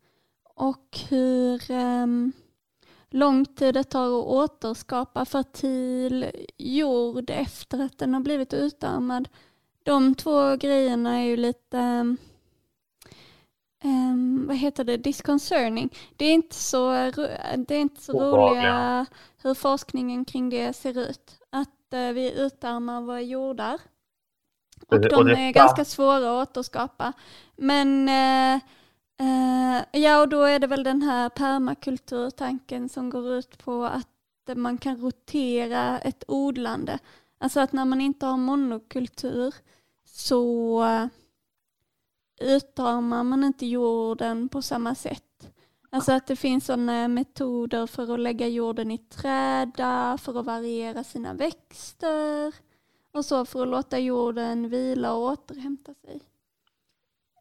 och 0.54 0.98
hur 1.08 1.70
ehm, 1.70 2.32
lång 3.10 3.44
tid 3.44 3.74
det 3.74 3.84
tar 3.84 4.06
att 4.06 4.26
återskapa 4.26 5.24
fertil 5.24 6.26
jord 6.58 7.30
efter 7.30 7.84
att 7.84 7.98
den 7.98 8.14
har 8.14 8.20
blivit 8.20 8.54
utarmad. 8.54 9.28
De 9.82 10.14
två 10.14 10.56
grejerna 10.56 11.18
är 11.18 11.24
ju 11.24 11.36
lite, 11.36 11.78
ehm, 11.78 12.16
ehm, 13.84 14.44
vad 14.46 14.56
heter 14.56 14.84
det, 14.84 14.96
disconcerning. 14.96 15.90
Det 16.16 16.24
är 16.24 16.34
inte 16.34 16.54
så, 16.54 16.90
det 17.56 17.74
är 17.74 17.80
inte 17.80 18.02
så 18.02 18.36
roliga 18.36 19.06
hur 19.42 19.54
forskningen 19.54 20.24
kring 20.24 20.50
det 20.50 20.72
ser 20.72 20.98
ut. 20.98 21.38
Att 21.50 21.92
eh, 21.92 22.12
vi 22.12 22.40
utarmar 22.40 23.00
våra 23.00 23.20
jordar. 23.20 23.80
Och 24.88 25.00
de 25.00 25.16
och 25.16 25.30
är 25.30 25.52
ganska 25.52 25.84
svåra 25.84 26.42
att 26.42 26.48
återskapa. 26.48 27.12
Men 27.56 28.08
eh, 28.08 28.54
eh, 29.20 29.84
ja, 29.92 30.20
och 30.20 30.28
då 30.28 30.42
är 30.42 30.58
det 30.58 30.66
väl 30.66 30.84
den 30.84 31.02
här 31.02 31.28
permakulturtanken 31.28 32.88
som 32.88 33.10
går 33.10 33.32
ut 33.32 33.58
på 33.64 33.84
att 33.84 34.56
man 34.56 34.78
kan 34.78 34.96
rotera 34.96 35.98
ett 35.98 36.24
odlande. 36.28 36.98
Alltså 37.38 37.60
att 37.60 37.72
när 37.72 37.84
man 37.84 38.00
inte 38.00 38.26
har 38.26 38.36
monokultur 38.36 39.54
så 40.04 41.08
utarmar 42.40 43.22
man 43.24 43.44
inte 43.44 43.66
jorden 43.66 44.48
på 44.48 44.62
samma 44.62 44.94
sätt. 44.94 45.22
Alltså 45.90 46.12
att 46.12 46.26
det 46.26 46.36
finns 46.36 46.66
sådana 46.66 47.08
metoder 47.08 47.86
för 47.86 48.14
att 48.14 48.20
lägga 48.20 48.48
jorden 48.48 48.90
i 48.90 48.98
träda, 48.98 50.18
för 50.20 50.38
att 50.40 50.46
variera 50.46 51.04
sina 51.04 51.34
växter 51.34 52.54
och 53.12 53.24
så 53.24 53.44
för 53.46 53.62
att 53.62 53.68
låta 53.68 53.98
jorden 53.98 54.68
vila 54.68 55.12
och 55.12 55.22
återhämta 55.22 55.94
sig. 55.94 56.20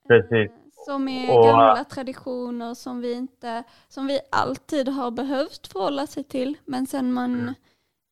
Precis. 0.08 0.52
Eh, 0.52 0.58
Som 0.86 1.08
är 1.08 1.38
Och- 1.38 1.46
gamla 1.46 1.84
traditioner 1.84 2.74
som 2.74 3.02
vi, 3.02 3.14
inte, 3.14 3.64
som 3.88 4.08
vi 4.08 4.20
alltid 4.32 4.90
har 4.90 5.12
behövt 5.12 5.68
förhålla 5.68 6.08
sig 6.08 6.24
till. 6.24 6.58
Men 6.66 6.88
sen 6.88 7.14
man 7.14 7.54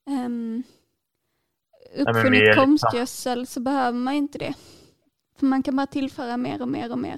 Mm. 0.07 0.63
är 1.95 2.01
uppfunnit 2.01 2.55
konstgödsel 2.55 3.47
så 3.47 3.59
behöver 3.59 3.97
man 3.99 4.13
inte 4.13 4.37
det. 4.37 4.53
För 5.39 5.45
man 5.45 5.63
kan 5.63 5.75
bara 5.75 5.87
tillföra 5.87 6.37
mer 6.37 6.61
och 6.61 6.67
mer 6.67 6.91
och 6.91 6.97
mer. 6.99 7.17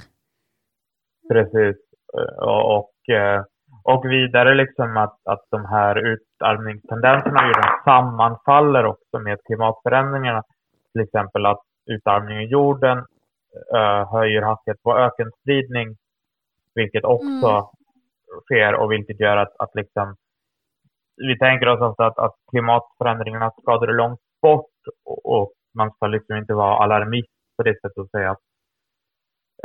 Precis. 1.32 1.76
Eh, 2.18 2.44
Och, 2.44 2.78
och, 2.78 3.10
eh, 3.16 3.44
och 3.84 4.06
vidare 4.06 4.56
liksom 4.56 4.98
att, 4.98 5.20
att 5.24 5.44
de 5.50 5.66
här 5.66 5.96
utarmningstendenserna 6.14 7.48
jorden 7.48 7.72
sammanfaller 7.86 8.86
också 8.86 9.20
med 9.20 9.38
klimatförändringarna. 9.46 10.44
Till 10.92 11.02
exempel 11.02 11.46
att 11.46 11.62
utarmningen 11.86 12.42
i 12.44 12.46
jorden 12.48 12.98
eh, 13.76 14.12
höjer 14.12 14.42
hastighet 14.42 14.84
på 14.84 14.98
ökenspridning, 14.98 15.98
vilket 16.76 17.04
också 17.04 17.48
Mm. 17.48 17.64
sker 18.46 18.74
och 18.76 18.92
vilket 18.92 19.20
gör 19.20 19.38
att, 19.38 19.54
att 19.60 19.76
liksom, 19.76 20.16
vi 21.16 21.38
tänker 21.40 21.68
oss 21.68 21.82
ofta 21.82 22.06
att, 22.06 22.18
att 22.18 22.36
klimatförändringarna 22.52 23.52
skadar 23.62 23.88
långt 23.88 24.20
bort 24.42 24.72
och, 25.06 25.26
och 25.26 25.52
man 25.74 25.92
ska 25.92 26.08
liksom 26.08 26.36
inte 26.38 26.54
vara 26.54 26.78
alarmist 26.84 27.30
på 27.58 27.64
det 27.64 27.80
sättet 27.82 27.98
att 27.98 28.12
säga 28.12 28.36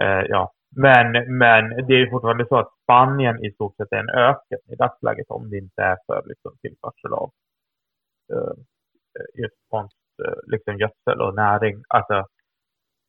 eh, 0.02 0.24
ja, 0.28 0.52
men, 0.76 1.38
men 1.38 1.86
det 1.86 1.94
är 1.94 1.98
ju 1.98 2.10
fortfarande 2.10 2.46
så 2.46 2.56
att 2.56 2.72
Spanien 2.82 3.44
i 3.44 3.52
stort 3.52 3.76
sett 3.76 3.92
är 3.92 3.96
en 3.96 4.08
öken 4.08 4.58
i 4.72 4.74
dagsläget 4.74 5.26
om 5.28 5.50
det 5.50 5.58
inte 5.58 5.82
är 5.82 5.96
för 6.06 6.22
liksom, 6.26 6.56
tillförsel 6.62 7.12
av 7.12 7.30
eh, 8.32 8.54
eh 9.18 9.42
just 9.42 9.56
konst, 9.70 9.96
eh, 10.24 10.38
liksom 10.46 10.78
gödsel 10.78 11.20
och 11.20 11.34
näring. 11.34 11.82
Alltså, 11.88 12.14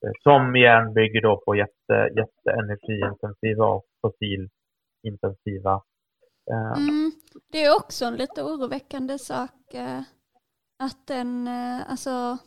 eh, 0.06 0.12
som 0.24 0.56
igen 0.56 0.94
bygger 0.94 1.22
då 1.22 1.42
på 1.46 1.56
jätte, 1.56 2.10
jätteenergiintensiva 2.16 3.66
och 3.66 3.86
fossilintensiva 4.02 5.82
eh, 6.52 6.78
Mm, 6.78 7.12
det 7.52 7.64
är 7.64 7.76
också 7.76 8.06
en 8.06 8.16
lite 8.16 8.44
oroväckande 8.44 9.20
sak 9.20 9.74
eh, 9.74 10.02
att 10.80 11.08
den, 11.08 11.48
eh, 11.48 11.92
alltså 11.92 12.38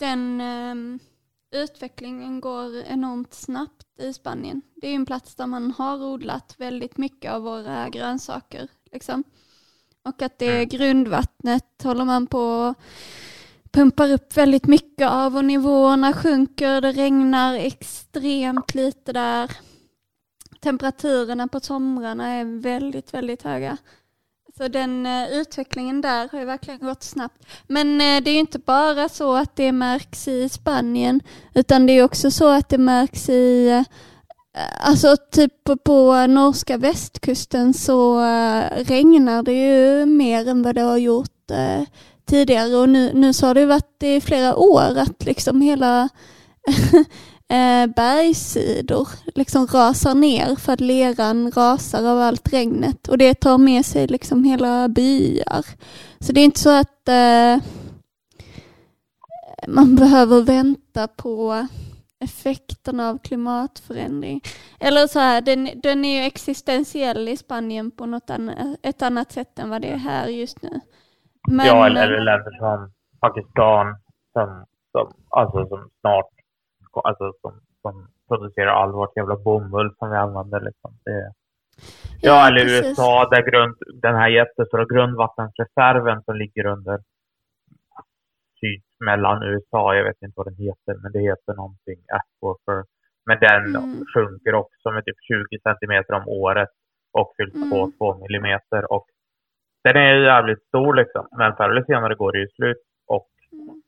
den 0.00 0.40
ehm, 0.40 0.98
utvecklingen 1.50 2.40
går 2.40 2.76
enormt 2.76 3.34
snabbt 3.34 4.00
i 4.00 4.12
Spanien. 4.12 4.62
Det 4.76 4.88
är 4.88 4.94
en 4.94 5.06
plats 5.06 5.34
där 5.34 5.46
man 5.46 5.70
har 5.70 6.02
odlat 6.04 6.54
väldigt 6.58 6.96
mycket 6.96 7.32
av 7.32 7.42
våra 7.42 7.88
grönsaker. 7.88 8.68
Liksom. 8.92 9.24
Och 10.02 10.22
att 10.22 10.38
det 10.38 10.64
grundvattnet 10.64 11.82
håller 11.82 12.04
man 12.04 12.26
på 12.26 12.74
pumpar 13.72 14.12
upp 14.12 14.36
väldigt 14.36 14.66
mycket 14.66 15.08
av 15.08 15.36
och 15.36 15.44
nivåerna 15.44 16.12
sjunker, 16.12 16.80
det 16.80 16.92
regnar 16.92 17.54
extremt 17.54 18.74
lite 18.74 19.12
där. 19.12 19.50
Temperaturerna 20.60 21.48
på 21.48 21.60
somrarna 21.60 22.28
är 22.28 22.60
väldigt, 22.60 23.14
väldigt 23.14 23.42
höga. 23.42 23.76
Så 24.60 24.68
den 24.68 25.06
eh, 25.06 25.32
utvecklingen 25.32 26.00
där 26.00 26.28
har 26.32 26.38
ju 26.38 26.44
verkligen 26.44 26.80
gått 26.80 27.02
snabbt. 27.02 27.46
Men 27.66 28.00
eh, 28.00 28.22
det 28.22 28.30
är 28.30 28.32
ju 28.32 28.38
inte 28.38 28.58
bara 28.58 29.08
så 29.08 29.34
att 29.34 29.56
det 29.56 29.72
märks 29.72 30.28
i 30.28 30.48
Spanien, 30.48 31.20
utan 31.54 31.86
det 31.86 31.92
är 31.92 32.04
också 32.04 32.30
så 32.30 32.48
att 32.48 32.68
det 32.68 32.78
märks 32.78 33.28
i 33.28 33.68
eh, 33.68 33.82
Alltså 34.80 35.16
typ 35.32 35.52
på 35.84 36.26
norska 36.26 36.76
västkusten 36.76 37.74
så 37.74 38.20
regnar 38.76 39.42
det 39.42 39.52
ju 39.52 40.06
mer 40.06 40.48
än 40.48 40.62
vad 40.62 40.74
det 40.74 40.80
har 40.80 40.96
gjort 40.96 41.50
tidigare 42.26 42.76
och 42.76 42.88
nu, 42.88 43.10
nu 43.14 43.32
så 43.32 43.46
har 43.46 43.54
det 43.54 43.66
varit 43.66 44.02
i 44.02 44.20
flera 44.20 44.56
år 44.56 44.98
att 44.98 45.24
liksom 45.24 45.60
hela 45.60 46.08
eh, 47.50 47.86
bergssidor 47.86 49.08
liksom 49.34 49.66
rasar 49.66 50.14
ner 50.14 50.56
för 50.56 50.72
att 50.72 50.80
leran 50.80 51.50
rasar 51.50 52.08
av 52.12 52.18
allt 52.18 52.52
regnet 52.52 53.08
och 53.08 53.18
det 53.18 53.34
tar 53.34 53.58
med 53.58 53.84
sig 53.84 54.06
liksom 54.06 54.44
hela 54.44 54.88
byar. 54.88 55.64
Så 56.20 56.32
det 56.32 56.40
är 56.40 56.44
inte 56.44 56.60
så 56.60 56.80
att 56.80 57.08
eh, 57.08 57.64
man 59.68 59.96
behöver 59.96 60.42
vänta 60.42 61.08
på 61.08 61.66
effekterna 62.24 63.08
av 63.08 63.18
klimatförändring. 63.18 64.40
Eller 64.80 65.06
så 65.06 65.18
här, 65.18 65.40
den, 65.40 65.68
den 65.82 66.04
är 66.04 66.20
ju 66.20 66.26
existentiell 66.26 67.28
i 67.28 67.36
Spanien 67.36 67.90
på 67.90 68.06
något 68.06 68.30
annat, 68.30 68.58
ett 68.82 69.02
annat 69.02 69.32
sätt 69.32 69.58
än 69.58 69.70
vad 69.70 69.82
det 69.82 69.88
är 69.88 69.96
här 69.96 70.26
just 70.26 70.62
nu. 70.62 70.80
Men, 71.48 71.66
ja, 71.66 71.86
eller, 71.86 72.02
eller 72.02 72.20
länder 72.20 72.58
som 72.58 72.92
Pakistan 73.20 73.96
som, 74.32 74.64
som, 74.92 75.12
alltså, 75.28 75.68
som 75.68 75.90
snart 76.00 76.39
alltså, 76.94 77.32
som, 77.40 77.52
som 77.82 78.08
producerar 78.28 78.72
all 78.72 78.92
vårt 78.92 79.16
jävla 79.16 79.36
bomull 79.36 79.94
som 79.98 80.10
vi 80.10 80.16
använder. 80.16 80.60
Liksom. 80.60 80.90
Det, 81.04 81.32
ja, 82.20 82.48
eller 82.48 82.60
precis. 82.60 82.86
USA, 82.86 83.28
där 83.30 83.50
grund, 83.50 83.76
den 84.02 84.14
här 84.14 84.28
jättestora 84.28 84.84
grundvattensreserven 84.84 86.22
som 86.22 86.36
ligger 86.36 86.66
under 86.66 86.98
syd 88.60 88.82
mellan 89.04 89.42
USA, 89.42 89.94
jag 89.94 90.04
vet 90.04 90.22
inte 90.22 90.34
vad 90.36 90.46
den 90.46 90.56
heter, 90.66 90.94
men 91.02 91.12
det 91.12 91.20
heter 91.20 91.54
någonting, 91.54 92.00
Aquifer. 92.18 92.84
Men 93.26 93.38
den 93.40 93.76
Mm. 93.76 94.04
sjunker 94.14 94.54
också 94.54 94.90
med 94.90 95.04
typ 95.04 95.16
20 95.28 95.58
centimeter 95.62 96.12
om 96.14 96.28
året 96.28 96.68
och 97.12 97.32
fylls 97.36 97.70
på 97.70 97.76
Mm. 97.76 97.92
2 97.98 98.18
millimeter. 98.18 98.92
Och 98.92 99.06
den 99.84 99.96
är 99.96 100.14
ju 100.14 100.24
jävligt 100.24 100.62
stor 100.62 100.94
liksom, 100.94 101.28
men 101.38 101.56
förr 101.56 101.70
eller 101.70 101.84
senare 101.84 102.14
går 102.14 102.32
det 102.32 102.38
ju 102.38 102.48
slut. 102.48 102.82
Och 103.06 103.28
Mm. 103.52 103.82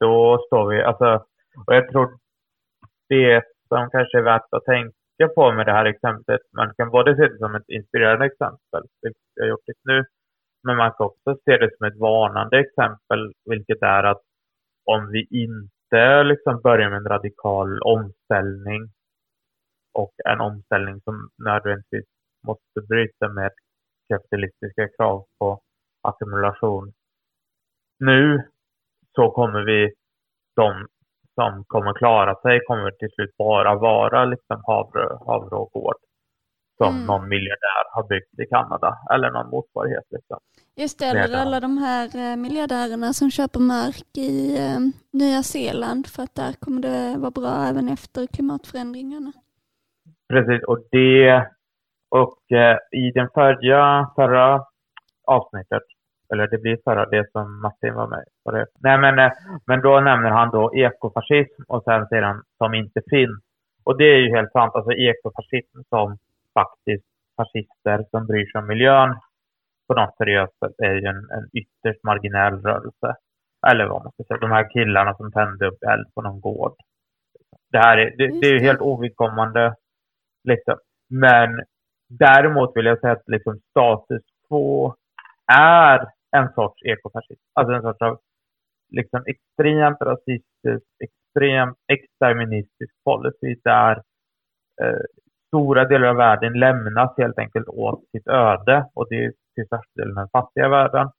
då 0.00 0.38
står 0.46 0.68
vi, 0.70 0.82
alltså, 0.82 1.24
och 1.66 1.74
jag 1.74 1.88
tror 1.88 2.18
det 3.08 3.42
som 3.68 3.90
kanske 3.90 4.18
är 4.18 4.22
värt 4.22 4.48
att 4.50 4.64
tänka 4.64 5.34
på 5.34 5.52
med 5.52 5.66
det 5.66 5.72
här 5.72 5.84
exemplet, 5.84 6.40
man 6.56 6.74
kan 6.74 6.90
både 6.90 7.16
se 7.16 7.28
det 7.28 7.38
som 7.38 7.54
ett 7.54 7.68
inspirerande 7.68 8.26
exempel, 8.26 8.82
vilket 9.02 9.22
jag 9.34 9.44
har 9.44 9.48
gjort 9.48 9.68
just 9.68 9.84
nu, 9.84 10.04
men 10.62 10.76
man 10.76 10.92
kan 10.92 11.06
också 11.06 11.36
se 11.44 11.56
det 11.56 11.76
som 11.76 11.86
ett 11.86 11.98
varnande 11.98 12.58
exempel, 12.58 13.32
vilket 13.44 13.82
är 13.82 14.02
att 14.04 14.22
om 14.84 15.10
vi 15.10 15.26
inte 15.30 16.22
liksom 16.22 16.60
börjar 16.60 16.90
med 16.90 16.98
en 16.98 17.04
radikal 17.04 17.82
omställning 17.82 18.82
och 19.92 20.14
en 20.24 20.40
omställning 20.40 21.00
som 21.00 21.28
nödvändigtvis 21.38 22.06
måste 22.46 22.80
bryta 22.88 23.28
med 23.28 23.50
kapitalistiska 24.08 24.88
krav 24.88 25.24
på 25.38 25.60
ackumulation. 26.02 26.92
Nu 27.98 28.42
så 29.14 29.30
kommer 29.30 29.62
vi, 29.62 29.92
de 30.56 30.86
som 31.38 31.64
kommer 31.72 31.92
klara 32.02 32.34
sig 32.44 32.60
kommer 32.66 32.90
till 32.90 33.10
slut 33.14 33.36
bara 33.36 33.74
vara 33.74 34.24
liksom 34.24 34.58
havre, 34.66 35.04
havre 35.26 35.56
och 35.62 35.70
gård 35.72 35.98
som 36.76 36.94
Mm. 36.94 37.06
någon 37.06 37.28
miljardär 37.28 37.84
har 37.94 38.04
byggt 38.12 38.38
i 38.42 38.46
Kanada 38.54 38.90
eller 39.14 39.30
någon 39.30 39.50
motsvarighet. 39.50 40.06
Liksom. 40.10 40.38
Just 40.76 40.98
det, 40.98 41.06
eller 41.06 41.38
alla 41.38 41.60
de 41.60 41.78
här 41.78 42.06
eh, 42.22 42.36
miljardärerna 42.36 43.12
som 43.12 43.30
köper 43.30 43.60
mark 43.60 44.10
i 44.16 44.58
eh, 44.58 44.78
Nya 45.12 45.42
Zeeland 45.42 46.06
för 46.06 46.22
att 46.22 46.34
där 46.34 46.52
kommer 46.52 46.80
det 46.82 47.18
vara 47.18 47.30
bra 47.30 47.54
även 47.70 47.88
efter 47.88 48.26
klimatförändringarna. 48.26 49.32
Precis, 50.32 50.62
och 50.70 50.78
det 50.90 51.46
och 52.10 52.52
eh, 52.52 52.76
i 52.92 53.10
den 53.14 53.28
förra, 53.34 54.10
förra 54.16 54.64
avsnittet, 55.26 55.82
eller 56.32 56.46
det 56.46 56.58
blir 56.58 56.78
förra, 56.84 57.06
det 57.06 57.30
som 57.32 57.60
Martin 57.60 57.94
var 57.94 58.06
med 58.06 58.24
på 58.44 58.50
det. 58.50 58.66
Nej 58.80 58.98
men, 58.98 59.18
eh, 59.18 59.32
men 59.66 59.80
då 59.80 60.00
nämner 60.00 60.30
han 60.30 60.50
då 60.50 60.74
ekofascism 60.74 61.62
och 61.68 61.82
sen 61.84 62.06
säger 62.06 62.22
han 62.22 62.42
som 62.58 62.74
inte 62.74 63.00
finns. 63.10 63.40
Och 63.84 63.98
det 63.98 64.04
är 64.04 64.18
ju 64.18 64.36
helt 64.36 64.52
sant, 64.52 64.74
alltså 64.74 64.92
ekofascism 64.92 65.78
som 65.88 66.18
faktiskt 66.54 67.06
fascister 67.36 68.04
som 68.10 68.26
bryr 68.26 68.46
sig 68.46 68.58
om 68.58 68.66
miljön 68.66 69.16
på 69.86 69.94
något 69.94 70.16
seriöst 70.16 70.58
sätt 70.58 70.74
är 70.78 70.94
ju 70.94 71.06
en, 71.06 71.16
en 71.16 71.48
ytterst 71.52 72.04
marginell 72.04 72.62
rörelse. 72.62 73.14
Eller 73.66 73.86
vad 73.86 74.02
man 74.02 74.12
ska 74.12 74.24
säga, 74.24 74.38
de 74.40 74.50
här 74.50 74.70
killarna 74.70 75.14
som 75.14 75.32
tände 75.32 75.66
upp 75.66 75.82
eld 75.82 76.14
på 76.14 76.22
någon 76.22 76.40
gård. 76.40 76.74
Det 77.72 77.78
här 77.78 77.98
är, 77.98 78.16
det, 78.16 78.40
det 78.40 78.46
är 78.46 78.52
ju 78.52 78.60
helt 78.60 78.80
ovidkommande. 78.80 79.74
Liksom. 80.44 80.76
Men 81.10 81.60
däremot 82.08 82.76
vill 82.76 82.86
jag 82.86 83.00
säga 83.00 83.12
att 83.12 83.28
liksom 83.28 83.60
status 83.70 84.22
quo 84.48 84.94
är 85.52 86.06
en 86.36 86.52
sorts 86.54 86.82
ekofascism. 86.82 87.42
Alltså 87.54 87.74
en 87.74 87.82
sorts 87.82 88.02
av 88.02 88.18
liksom 88.90 89.24
extremt 89.26 90.00
rasistisk, 90.00 90.86
extremt 91.04 91.76
exterministisk 91.92 92.94
policy 93.04 93.60
där 93.64 94.02
eh, 94.82 95.02
stora 95.46 95.84
delar 95.84 96.08
av 96.08 96.16
världen 96.16 96.52
lämnas 96.52 97.14
helt 97.16 97.38
enkelt 97.38 97.68
åt 97.68 98.04
sitt 98.12 98.28
öde 98.28 98.86
och 98.94 99.06
det 99.10 99.24
är 99.24 99.32
till 99.54 99.66
största 99.66 99.92
delen 99.94 100.14
den 100.14 100.28
fattiga 100.28 100.68
världen. 100.68 101.10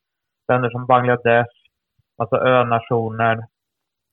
Länder 0.47 0.69
som 0.69 0.85
Bangladesh, 0.85 1.49
alltså 2.17 2.35
önationer, 2.35 3.37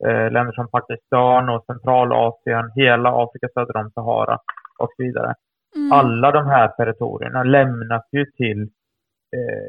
eh, 0.04 0.30
länder 0.30 0.52
som 0.52 0.68
Pakistan 0.68 1.48
och 1.48 1.64
Centralasien, 1.66 2.70
hela 2.74 3.22
Afrika 3.22 3.48
söder 3.54 3.76
om 3.76 3.90
Sahara 3.90 4.38
och 4.78 4.88
så 4.96 5.02
vidare. 5.02 5.35
Mm. 5.76 5.92
Alla 5.92 6.30
de 6.30 6.46
här 6.46 6.68
territorierna 6.68 7.42
lämnas 7.42 8.04
ju 8.12 8.24
till, 8.24 8.68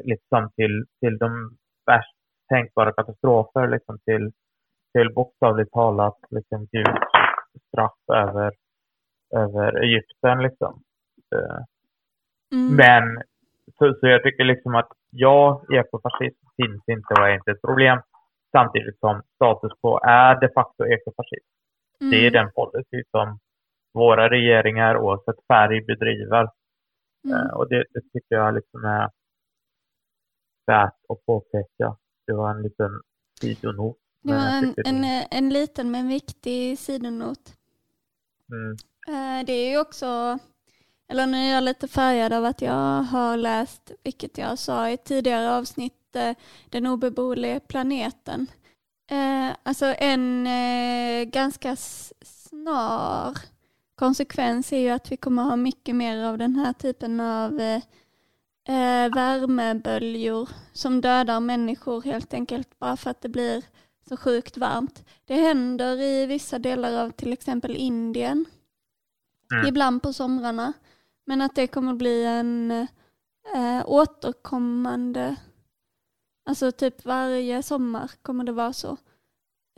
liksom 0.04 0.50
till, 0.56 0.84
till 1.00 1.18
de 1.18 1.56
värst 1.86 2.14
tänkbara 2.48 2.92
katastrofer, 2.92 3.68
liksom 3.68 3.98
till, 3.98 4.32
till 4.92 5.14
bokstavligt 5.14 5.72
talat 5.72 6.18
liksom 6.30 6.66
Guds 6.72 7.00
straff 7.68 7.98
över, 8.12 8.52
över 9.36 9.82
Egypten. 9.82 10.42
Liksom. 10.42 10.82
Eh, 11.34 11.64
Mm. 12.52 12.76
men 12.76 13.22
så, 13.78 13.94
så 14.00 14.06
jag 14.06 14.22
tycker 14.22 14.44
liksom 14.44 14.74
att 14.74 14.88
ja, 15.10 15.62
ekofascism 15.72 16.46
finns 16.56 16.82
inte 16.86 17.14
och 17.14 17.28
är 17.28 17.34
inte 17.34 17.50
ett 17.50 17.62
problem. 17.62 18.00
Samtidigt 18.52 18.98
som 18.98 19.22
status 19.34 19.72
quo 19.80 19.98
är 20.02 20.40
de 20.40 20.48
facto 20.48 20.86
ekofascism. 20.86 21.48
Mm. 22.00 22.10
Det 22.10 22.26
är 22.26 22.30
den 22.30 22.50
policy 22.52 23.02
som 23.10 23.38
våra 23.94 24.30
regeringar 24.30 24.96
oavsett 24.98 25.46
färg 25.48 25.80
bedriver. 25.84 26.48
Mm. 27.24 27.36
Eh, 27.36 27.52
och 27.52 27.68
det, 27.68 27.84
det 27.94 28.00
tycker 28.00 28.36
jag 28.36 28.54
liksom 28.54 28.84
är 28.84 29.10
värt 30.68 30.94
att 31.08 31.26
påpeka. 31.26 31.96
Det 32.26 32.32
var 32.32 32.50
en 32.54 32.62
liten 32.62 32.90
sidonot. 33.40 33.96
Det 34.22 34.32
var 34.34 34.40
en, 34.58 34.74
en, 34.86 35.04
eh, 35.04 35.26
en 35.30 35.48
liten 35.50 35.90
men 35.90 36.08
viktig 36.08 36.78
sidonot. 36.78 37.54
Mm, 38.52 38.76
Eh, 39.08 39.44
Det 39.46 39.52
är 39.52 39.70
ju 39.70 39.78
också, 39.80 40.38
eller 41.08 41.26
nu 41.26 41.38
är 41.38 41.54
jag 41.54 41.64
lite 41.64 41.88
färgad 41.88 42.32
av 42.32 42.44
att 42.44 42.62
jag 42.62 43.02
har 43.02 43.36
läst, 43.36 43.92
vilket 44.04 44.38
jag 44.38 44.58
sa 44.58 44.90
i 44.90 44.96
tidigare 44.96 45.50
avsnitt, 45.56 46.16
eh, 46.16 46.34
Den 46.70 46.86
obeboeliga 46.86 47.60
planeten. 47.60 48.46
Alltså 49.62 49.86
en 49.98 50.48
ganska 51.30 51.76
snar 52.22 53.38
konsekvens 53.94 54.72
är 54.72 54.78
ju 54.78 54.90
att 54.90 55.12
vi 55.12 55.16
kommer 55.16 55.42
ha 55.42 55.56
mycket 55.56 55.96
mer 55.96 56.24
av 56.24 56.38
den 56.38 56.56
här 56.56 56.72
typen 56.72 57.20
av 57.20 57.60
eh, 58.68 59.14
värmeböljor 59.14 60.48
som 60.72 61.00
dödar 61.00 61.40
människor 61.40 62.02
helt 62.02 62.34
enkelt 62.34 62.78
bara 62.78 62.96
för 62.96 63.10
att 63.10 63.20
det 63.20 63.28
blir 63.28 63.64
så 64.08 64.16
sjukt 64.16 64.56
varmt. 64.56 65.04
Det 65.24 65.34
händer 65.34 66.00
i 66.00 66.26
vissa 66.26 66.58
delar 66.58 67.04
av 67.04 67.10
till 67.10 67.32
exempel 67.32 67.76
Indien 67.76 68.44
Mm. 69.52 69.66
ibland 69.66 70.02
på 70.02 70.12
somrarna. 70.12 70.72
Men 71.26 71.42
att 71.42 71.54
det 71.54 71.66
kommer 71.66 71.94
bli 71.94 72.24
en 72.24 72.70
eh, 73.54 73.82
återkommande, 73.86 75.36
alltså 76.44 76.72
typ 76.72 77.04
varje 77.04 77.62
sommar 77.62 78.10
kommer 78.22 78.44
det 78.44 78.52
vara 78.52 78.72
så. 78.72 78.96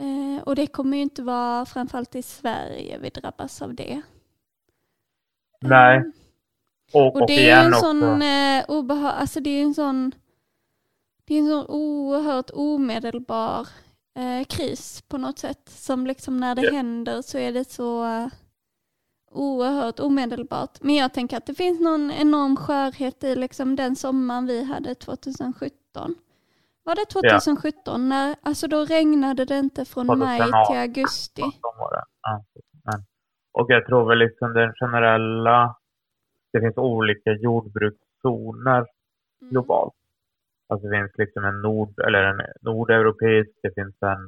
Eh, 0.02 0.42
och 0.42 0.56
det 0.56 0.66
kommer 0.66 0.96
ju 0.96 1.02
inte 1.02 1.22
vara 1.22 1.66
framförallt 1.66 2.14
i 2.14 2.22
Sverige 2.22 2.98
vi 2.98 3.10
drabbas 3.10 3.62
av 3.62 3.74
det. 3.74 4.02
Nej. 5.60 6.12
Och, 6.92 7.06
och 7.06 7.20
och 7.20 7.26
det 7.26 7.50
är 7.50 7.64
en 7.64 7.74
sån 7.74 8.22
eh, 8.22 8.64
obeha- 8.68 9.12
alltså 9.12 9.40
det 9.40 9.50
är 9.50 9.62
en 9.62 9.74
sån 9.74 10.12
det 11.24 11.34
är 11.34 11.38
en 11.38 11.46
sån 11.48 11.66
oerhört 11.68 12.50
omedelbar 12.54 13.68
eh, 14.18 14.44
kris 14.48 15.02
på 15.08 15.18
något 15.18 15.38
sätt. 15.38 15.68
Som 15.68 16.06
liksom 16.06 16.36
när 16.36 16.54
det 16.54 16.62
Ja. 16.62 16.72
händer 16.72 17.22
så 17.22 17.38
är 17.38 17.52
det 17.52 17.70
så 17.70 18.04
eh, 18.04 18.26
oerhört 19.30 20.00
omedelbart. 20.00 20.78
Men 20.80 20.94
jag 20.94 21.12
tänker 21.12 21.36
att 21.36 21.46
det 21.46 21.54
finns 21.54 21.80
någon 21.80 22.10
enorm 22.10 22.56
skörhet 22.56 23.24
i 23.24 23.34
liksom 23.36 23.76
den 23.76 23.96
sommaren 23.96 24.46
vi 24.46 24.64
hade 24.64 24.94
2017. 24.94 26.14
Var 26.84 26.94
det 26.94 27.04
2017? 27.06 28.08
När, 28.08 28.36
alltså 28.42 28.66
då 28.68 28.84
regnade 28.84 29.44
det 29.44 29.58
inte 29.58 29.84
från 29.84 30.06
maj 30.06 30.38
2018. 30.38 30.66
till 30.72 30.80
augusti. 30.80 31.42
Ja. 32.22 32.42
Och 33.52 33.66
jag 33.68 33.86
tror 33.86 34.08
väl 34.08 34.18
liksom 34.18 34.52
den 34.52 34.72
generella, 34.74 35.74
det 36.52 36.60
finns 36.60 36.76
olika 36.76 37.32
jordbrukszoner 37.32 38.86
Mm. 39.42 39.50
globalt. 39.50 39.94
Alltså 40.68 40.88
det 40.88 40.96
finns 40.96 41.18
liksom 41.18 41.44
en 41.44 41.62
nord, 41.62 42.00
eller 42.06 42.22
en 42.22 42.40
nordeuropeisk, 42.60 43.50
det 43.62 43.74
finns 43.74 44.02
en 44.02 44.22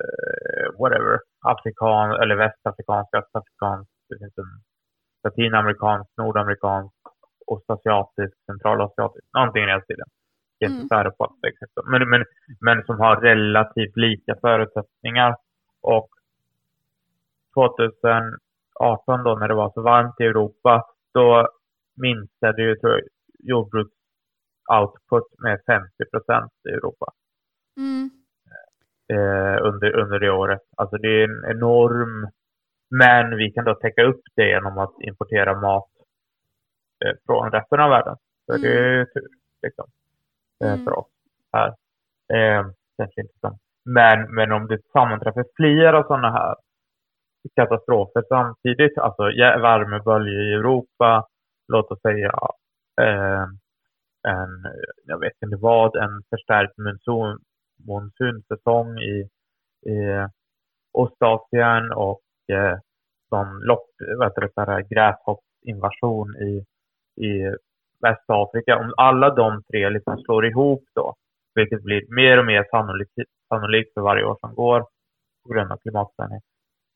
eh, 0.00 0.66
whatever, 0.78 1.18
afrikan, 1.40 2.10
eller 2.10 2.36
västafrikansk, 2.36 3.14
östafrikansk, 3.14 3.90
det 4.08 4.18
finns 4.18 4.38
en 4.38 4.52
latinamerikansk, 5.24 6.10
nordamerikansk, 6.16 6.94
ostasiatisk, 7.46 8.36
centralasiatisk, 8.46 9.26
någonting 9.34 9.64
i 9.64 9.66
den 9.66 9.82
stilen. 9.82 10.06
Mm. 10.62 10.88
så. 11.74 11.82
men, 11.90 12.10
men, 12.10 12.24
men 12.60 12.84
som 12.84 13.00
har 13.00 13.16
relativt 13.16 13.96
lika 13.96 14.36
förutsättningar. 14.40 15.36
Och 15.82 16.08
2018 17.54 19.24
då 19.24 19.34
när 19.34 19.48
det 19.48 19.54
var 19.54 19.70
så 19.70 19.82
varmt 19.82 20.20
i 20.20 20.24
Europa, 20.24 20.84
då 21.14 21.48
minskade 21.96 22.62
ju 22.62 22.76
tror 22.76 22.92
jag, 22.92 23.00
jordbruksoutput 23.38 25.38
med 25.42 25.60
50 25.66 25.88
procent 26.12 26.52
i 26.68 26.72
Europa 26.72 27.06
Mm. 27.76 28.10
eh, 29.12 29.66
under, 29.66 29.96
under 29.96 30.18
det 30.20 30.30
året. 30.30 30.60
Alltså 30.76 30.96
det 30.96 31.08
är 31.08 31.24
en 31.28 31.56
enorm... 31.56 32.28
Men 32.92 33.36
vi 33.36 33.50
kan 33.52 33.64
då 33.64 33.74
täcka 33.74 34.02
upp 34.02 34.20
det 34.36 34.48
genom 34.48 34.78
att 34.78 34.94
importera 35.00 35.60
mat 35.60 35.88
eh, 37.04 37.12
från 37.26 37.50
resten 37.52 37.80
av 37.80 37.90
världen. 37.90 38.16
Så 38.46 38.52
Mm. 38.52 38.62
det 38.62 38.78
är 38.78 38.98
ju 38.98 39.04
tur 39.06 39.26
liksom, 39.62 39.86
eh, 40.64 40.72
Mm. 40.72 40.84
för 40.84 40.98
oss 40.98 41.06
här. 41.52 41.68
Eh, 42.34 42.66
kanske 42.96 43.20
inte 43.20 43.34
så. 43.40 43.58
Men, 43.84 44.34
men 44.34 44.52
om 44.52 44.66
det 44.66 44.78
sammanträffar 44.92 45.44
flera 45.56 46.02
sådana 46.02 46.30
här 46.30 46.54
katastrofer 47.54 48.22
samtidigt, 48.28 48.98
alltså 48.98 49.22
värmeböljor 49.62 50.40
i 50.40 50.54
Europa, 50.54 51.26
låt 51.72 51.90
oss 51.90 52.00
säga 52.00 52.32
eh, 53.00 53.42
en, 54.28 54.66
jag 55.04 55.18
vet 55.18 55.42
inte 55.44 55.56
vad, 55.56 55.96
en 55.96 56.22
förstärkt 56.30 56.78
monsun, 56.78 57.38
monsunsäsong 57.86 58.98
i, 58.98 59.28
i 59.90 60.26
Ostasien 60.92 61.92
och 61.92 62.20
eh, 62.52 62.78
som 63.28 63.62
lopp, 63.62 63.86
så 64.54 64.60
här 64.60 64.80
gräshoppsinvasion 64.80 66.36
i, 66.36 66.64
i 67.26 67.54
Västafrika. 68.00 68.78
Om 68.78 68.94
alla 68.96 69.34
de 69.34 69.62
tre 69.62 69.90
liksom 69.90 70.18
slår 70.18 70.46
ihop 70.46 70.82
då, 70.94 71.14
vilket 71.54 71.82
blir 71.82 72.14
mer 72.14 72.38
och 72.38 72.46
mer 72.46 72.66
sannolikt, 72.70 73.12
sannolikt 73.48 73.94
för 73.94 74.00
varje 74.00 74.24
år 74.24 74.36
som 74.40 74.54
går 74.54 74.80
på 75.42 75.52
grund 75.52 75.72
av 75.72 75.76
klimatförändring, 75.76 76.40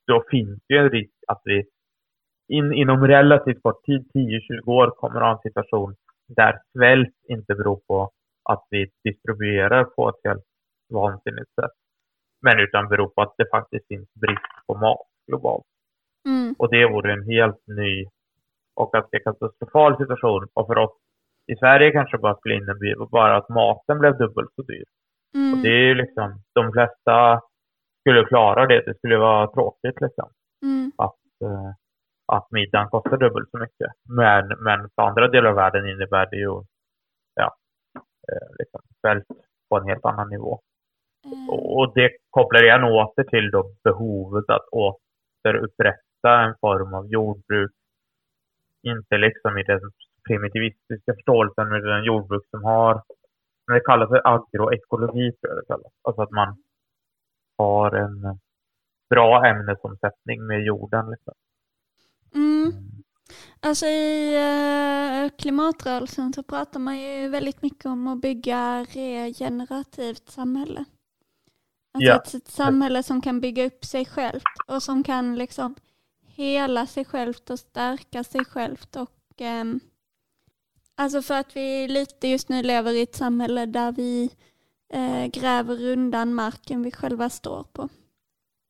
då 0.06 0.24
finns 0.30 0.58
det 0.68 0.74
ju 0.74 0.80
en 0.80 0.90
risk 0.90 1.14
att 1.28 1.40
vi 1.44 1.64
in, 2.48 2.72
inom 2.72 3.06
relativt 3.06 3.62
kort 3.62 3.84
tid, 3.84 4.10
10-20 4.14 4.68
år, 4.68 4.90
kommer 4.90 5.20
att 5.20 5.26
ha 5.26 5.32
en 5.32 5.50
situation 5.52 5.94
där 6.28 6.60
svält 6.72 7.14
inte 7.28 7.54
beror 7.54 7.80
på 7.88 8.10
att 8.44 8.66
vi 8.70 8.90
distribuerar 9.04 9.84
på 9.84 10.08
ett 10.08 10.20
helt 10.24 10.44
vansinnigt 10.92 11.54
sätt. 11.60 11.72
Men 12.42 12.60
utan 12.60 12.88
beror 12.88 13.08
på 13.08 13.22
att 13.22 13.34
det 13.38 13.50
faktiskt 13.50 13.88
finns 13.88 14.08
brist 14.14 14.66
på 14.66 14.74
mat 14.74 15.06
globalt. 15.26 15.64
Mm. 16.28 16.54
Och 16.58 16.70
det 16.70 16.86
vore 16.86 17.12
en 17.12 17.26
helt 17.28 17.66
ny 17.66 18.06
och 18.74 18.92
ganska 18.92 19.18
katastrofal 19.18 19.96
situation. 19.96 20.48
Och 20.54 20.66
för 20.66 20.78
oss 20.78 20.96
i 21.52 21.56
Sverige 21.56 21.90
kanske 21.92 22.18
bara 22.18 22.36
skulle 22.36 22.54
innebära 22.54 23.06
bara 23.06 23.36
att 23.36 23.48
maten 23.48 23.98
blev 23.98 24.18
dubbelt 24.18 24.50
så 24.54 24.62
dyr. 24.62 24.84
Mm. 25.34 25.52
Och 25.52 25.58
det 25.62 25.68
är 25.68 25.86
ju 25.88 25.94
liksom, 25.94 26.42
de 26.54 26.72
flesta 26.72 27.40
skulle 28.04 28.24
klara 28.24 28.66
det. 28.66 28.80
Det 28.86 28.94
skulle 28.98 29.16
vara 29.18 29.46
tråkigt 29.46 30.00
liksom. 30.00 30.28
Mm. 30.62 30.92
Att, 30.96 31.20
eh, 31.44 31.70
att 32.32 32.50
middagen 32.50 32.88
kostar 32.90 33.16
dubbelt 33.16 33.50
så 33.50 33.58
mycket. 33.58 33.90
Men, 34.08 34.48
men 34.48 34.90
för 34.94 35.02
andra 35.02 35.28
delar 35.28 35.50
av 35.50 35.56
världen 35.56 35.88
innebär 35.88 36.26
det 36.30 36.36
ju 36.36 36.62
ja, 37.34 37.56
eh, 38.32 38.48
liksom 38.58 38.80
svält 39.00 39.24
på 39.70 39.76
en 39.78 39.88
helt 39.88 40.04
annan 40.04 40.28
nivå. 40.30 40.60
Eh, 41.26 41.50
Och 41.54 41.78
och 41.78 41.94
det 41.94 42.10
kopplar 42.30 42.64
igen 42.64 42.84
åter 42.84 43.24
till 43.24 43.50
då 43.50 43.72
behovet 43.84 44.44
att 44.50 44.66
återupprätta 44.72 46.40
en 46.44 46.54
form 46.60 46.94
av 46.94 47.06
jordbruk. 47.08 47.72
Inte 48.82 49.16
liksom 49.16 49.58
i 49.58 49.62
den 49.62 49.80
primitivistiska 50.28 51.14
förståelsen 51.14 51.68
med 51.68 51.82
den 51.82 52.04
jordbruk 52.04 52.42
som 52.50 52.64
har, 52.64 53.02
men 53.66 53.74
det 53.74 53.80
kallas 53.84 54.08
för 54.08 54.20
agroekologi 54.24 55.32
tror 55.32 55.52
jag 55.52 55.56
det 55.62 55.66
kallas. 55.66 55.92
Alltså 56.02 56.22
att 56.22 56.30
man 56.30 56.56
har 57.58 57.92
en 57.92 58.38
bra 59.10 59.46
ämnesomsättning 59.46 60.46
med 60.46 60.64
jorden. 60.64 61.10
Liksom. 61.10 61.34
Mm. 62.34 62.72
Alltså 63.60 63.86
i 63.86 64.34
eh, 65.24 65.30
klimatrörelsen 65.38 66.32
så 66.32 66.42
pratar 66.42 66.80
man 66.80 66.98
ju 67.00 67.28
väldigt 67.28 67.62
mycket 67.62 67.86
om 67.86 68.08
att 68.08 68.20
bygga 68.20 68.84
regenerativt 68.84 70.28
samhälle. 70.30 70.84
Alltså 71.94 72.08
Ja. 72.10 72.16
ett, 72.16 72.34
ett 72.34 72.48
samhälle 72.48 73.02
som 73.02 73.20
kan 73.20 73.40
bygga 73.40 73.66
upp 73.66 73.84
sig 73.84 74.04
självt 74.06 74.42
och 74.66 74.82
som 74.82 75.02
kan 75.02 75.36
liksom 75.36 75.74
hela 76.26 76.86
sig 76.86 77.04
självt 77.04 77.50
och 77.50 77.58
stärka 77.58 78.24
sig 78.24 78.44
självt. 78.44 78.96
Och, 78.96 79.10
ehm, 79.40 79.80
alltså 80.96 81.22
för 81.22 81.34
att 81.34 81.56
vi 81.56 81.88
lite 81.88 82.28
just 82.28 82.48
nu 82.48 82.62
lever 82.62 82.92
i 82.92 83.02
ett 83.02 83.14
samhälle 83.16 83.66
där 83.66 83.92
vi 83.92 84.30
eh, 84.94 85.26
gräver 85.40 85.92
undan 85.92 86.34
marken 86.34 86.82
vi 86.82 86.92
själva 86.92 87.30
står 87.30 87.64
på. 87.72 87.88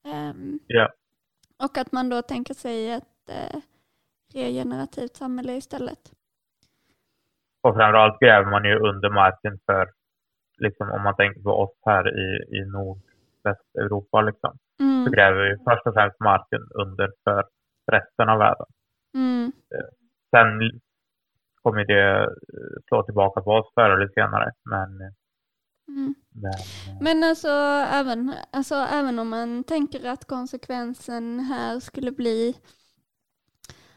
Ehm, 0.08 0.58
Ja. 0.66 0.88
och 1.64 1.78
att 1.78 1.92
man 1.92 2.08
då 2.08 2.22
tänker 2.22 2.54
sig 2.54 2.90
ett 2.90 3.28
eh, 3.28 3.60
regenerativt 4.34 5.16
samhälle 5.16 5.52
istället. 5.56 5.98
Och 7.62 7.74
framförallt 7.74 8.20
gräver 8.20 8.50
man 8.50 8.64
ju 8.64 8.74
under 8.78 9.10
marken 9.10 9.58
för, 9.66 9.90
liksom, 10.58 10.90
om 10.90 11.02
man 11.02 11.16
tänker 11.16 11.40
på 11.42 11.50
oss 11.50 11.74
här 11.86 12.04
i, 12.18 12.56
i 12.58 12.64
nordvästeuropa, 12.64 14.20
liksom, 14.22 14.58
så 14.78 14.84
Mm, 14.84 15.12
gräver 15.12 15.42
vi 15.50 15.56
först 15.64 15.86
och 15.86 15.94
främst 15.94 16.20
marken 16.20 16.62
under 16.74 17.12
för 17.24 17.44
resten 17.92 18.28
av 18.28 18.38
världen. 18.38 18.66
mm, 19.14 19.52
Sen 20.30 20.80
kommer 21.62 21.84
det 21.84 22.22
eh, 22.22 22.28
slå 22.88 23.02
tillbaka 23.02 23.40
på 23.40 23.50
oss 23.50 23.72
förr 23.74 23.90
eller 23.90 24.08
senare. 24.08 24.52
Men, 24.64 24.90
mm. 25.88 26.14
men 26.32 26.52
eh, 26.52 27.02
Men 27.02 27.24
alltså 27.24 27.48
även, 27.92 28.34
alltså 28.50 28.74
även 28.74 29.18
om 29.18 29.28
man 29.28 29.64
tänker 29.64 30.04
att 30.04 30.24
konsekvensen 30.24 31.40
här 31.40 31.80
skulle 31.80 32.12
bli 32.12 32.54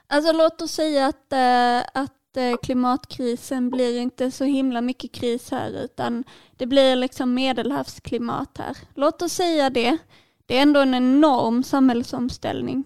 Alltså 0.10 0.34
låt 0.34 0.62
oss 0.62 0.71
säga 0.71 1.06
att, 1.06 1.34
eh, 1.34 2.02
att 2.02 2.38
eh, 2.38 2.58
klimatkrisen 2.63 3.69
blir 3.69 4.00
inte 4.00 4.32
så 4.32 4.43
himla 4.43 4.82
mycket 4.82 5.12
kris 5.12 5.52
här 5.52 5.84
utan 5.84 6.23
det 6.58 6.65
blir 6.65 6.95
liksom 6.95 7.34
medelhavsklimat 7.34 8.58
här. 8.58 8.78
Låt 8.95 9.21
oss 9.21 9.32
säga 9.32 9.69
det. 9.69 9.97
Det 10.45 10.58
är 10.58 10.62
ändå 10.62 10.80
en 10.80 10.93
enorm 10.93 11.63
samhällsomställning 11.63 12.84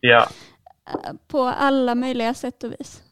ja, 0.00 0.26
på 1.28 1.42
alla 1.42 1.94
möjliga 1.94 2.34
sätt 2.34 2.64
och 2.64 2.72
vis. 2.72 3.02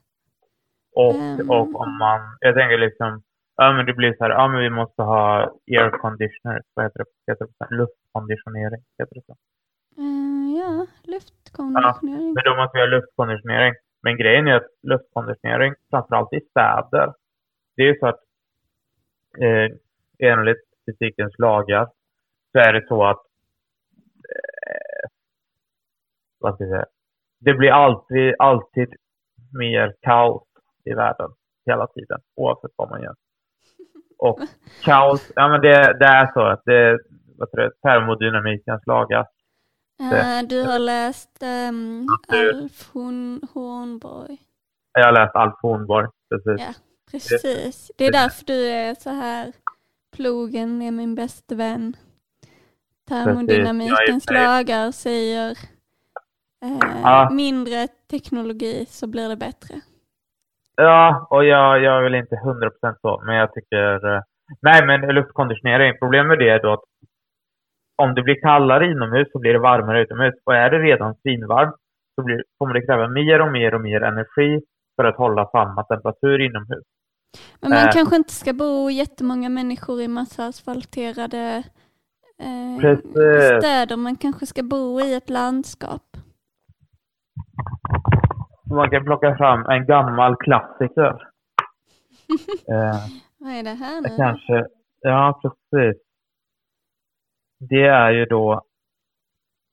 och, 0.94 1.14
Ehm. 1.14 1.50
och 1.50 1.80
om 1.80 1.98
man, 1.98 2.20
jag 2.40 2.54
tänker 2.54 2.78
liksom, 2.78 3.22
ja 3.56 3.72
men 3.72 3.86
det 3.86 3.94
blir 3.94 4.14
så 4.14 4.24
här, 4.24 4.30
ja 4.30 4.48
men 4.48 4.60
vi 4.60 4.70
måste 4.70 5.02
ha 5.02 5.40
air 5.66 5.90
conditioners, 5.90 6.64
vad 6.74 6.84
heter 6.84 6.98
det, 6.98 7.32
heter 7.32 7.46
det 7.58 7.76
luftkonditionering, 7.76 8.82
heter 8.98 9.14
det 9.14 9.22
så? 9.26 9.36
Eh, 9.96 10.58
ja, 10.60 10.86
luftkonditionering. 11.02 12.34
Men 12.34 12.44
då 12.44 12.56
måste 12.56 12.76
vi 12.76 12.80
ha 12.80 12.86
luftkonditionering. 12.86 13.74
Men 14.02 14.16
grejen 14.16 14.48
är 14.48 14.54
att 14.54 14.70
luftkonditionering, 14.82 15.74
framförallt 15.90 16.32
i 16.32 16.40
städer, 16.50 17.12
det 17.76 17.82
är 17.88 17.98
så 17.98 18.06
att 18.06 18.20
eh, 19.38 19.76
enligt 20.18 20.64
fysikens 20.86 21.38
lagar 21.38 21.88
så 22.52 22.58
är 22.58 22.72
det 22.72 22.86
så 22.88 23.04
att 23.04 23.22
eh, 24.28 25.08
vad 26.38 26.54
ska 26.54 26.64
jag 26.64 26.70
säga, 26.70 26.86
det 27.38 27.54
blir 27.54 27.70
alltid, 27.70 28.34
alltid 28.38 28.94
mer 29.58 29.94
kaos 30.00 30.42
i 30.84 30.94
världen 30.94 31.30
hela 31.66 31.86
tiden, 31.86 32.20
oavsett 32.34 32.70
vad 32.76 32.90
man 32.90 33.02
gör. 33.02 33.14
Och 34.24 34.40
kaos, 34.82 35.32
ja 35.34 35.48
men 35.48 35.60
det, 35.60 35.96
det 35.98 36.04
är 36.04 36.32
så 36.32 36.40
att 36.40 36.62
det, 36.64 36.98
vad 37.38 37.48
heter 37.48 37.62
det, 37.62 37.70
termodynamikens 37.82 38.86
lagar. 38.86 39.26
Eh, 40.00 40.48
du 40.48 40.62
har 40.62 40.78
läst 40.78 41.42
um. 41.68 42.06
Alf 42.28 42.90
Horn, 42.92 43.40
Hornborg. 43.54 44.38
Jag 44.92 45.04
har 45.04 45.12
läst 45.12 45.34
Alf 45.34 45.54
Hornborg, 45.62 46.08
precis. 46.30 46.66
Ja, 46.66 46.74
precis. 47.10 47.90
Det 47.96 48.06
är 48.06 48.12
därför 48.12 48.44
du 48.44 48.66
är 48.66 48.94
så 48.94 49.10
här. 49.10 49.52
Plogen 50.16 50.82
är 50.82 50.90
min 50.90 51.14
bästa 51.14 51.54
vän. 51.54 51.96
Termodynamikens 53.08 54.24
Jag 54.26 54.34
lagar 54.34 54.92
säger 54.92 55.50
eh, 56.64 57.00
Ja. 57.02 57.30
mindre 57.30 57.88
teknologi 58.10 58.86
så 58.88 59.06
blir 59.06 59.28
det 59.28 59.36
bättre. 59.36 59.80
Ja, 60.76 61.26
och 61.30 61.44
jag, 61.44 61.82
jag 61.82 61.98
är 61.98 62.02
väl 62.02 62.14
inte 62.14 62.34
100% 62.34 62.94
så, 63.00 63.22
men 63.26 63.36
jag 63.36 63.52
tycker... 63.54 64.14
eh, 64.14 64.20
Nej, 64.62 64.86
men 64.86 65.00
luftkonditionering, 65.00 65.94
problemet 65.98 66.28
med 66.28 66.38
det 66.38 66.48
är 66.48 66.62
då 66.62 66.72
att 66.72 66.80
om 68.02 68.14
det 68.14 68.22
blir 68.22 68.40
kallare 68.40 68.86
inomhus 68.90 69.28
så 69.32 69.38
blir 69.38 69.52
det 69.52 69.58
varmare 69.58 70.02
utomhus. 70.02 70.34
Och 70.44 70.54
är 70.54 70.70
det 70.70 70.78
redan 70.78 71.14
svinvarmt 71.22 71.74
så 72.14 72.24
blir, 72.24 72.42
kommer 72.58 72.74
det 72.74 72.86
kräva 72.86 73.08
mer 73.08 73.40
och 73.42 73.52
mer 73.52 73.74
och 73.74 73.80
mer 73.80 74.00
energi 74.02 74.60
för 74.96 75.04
att 75.04 75.16
hålla 75.16 75.46
samma 75.50 75.84
temperatur 75.84 76.40
inomhus. 76.40 76.84
Men 77.60 77.70
man 77.70 77.78
Eh. 77.88 77.92
kanske 77.92 78.16
inte 78.16 78.32
ska 78.32 78.52
bo 78.52 78.90
jättemånga 78.90 79.48
människor 79.48 80.00
i 80.02 80.08
massa 80.08 80.46
asfalterade 80.46 81.62
eh, 82.42 82.80
Precis. 82.80 83.12
städer. 83.62 83.96
Man 83.96 84.16
kanske 84.16 84.46
ska 84.46 84.62
bo 84.62 85.00
i 85.00 85.14
ett 85.14 85.30
landskap. 85.30 86.02
Man 88.74 88.90
kan 88.90 89.04
plocka 89.04 89.36
fram 89.36 89.66
en 89.66 89.86
gammal 89.86 90.36
klassiker. 90.36 91.10
eh, 92.68 93.00
Vad 93.38 93.52
är 93.52 93.62
det 93.62 93.70
här 93.74 94.00
nu? 94.00 94.16
kanske... 94.16 94.66
Ja, 95.00 95.40
precis. 95.42 96.02
Det 97.58 97.86
är 97.86 98.10
ju 98.10 98.24
då 98.24 98.52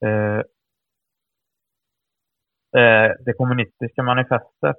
eh, 0.05 0.37
eh, 2.81 3.11
det 3.25 3.33
kommunistiska 3.37 4.03
manifestet. 4.03 4.77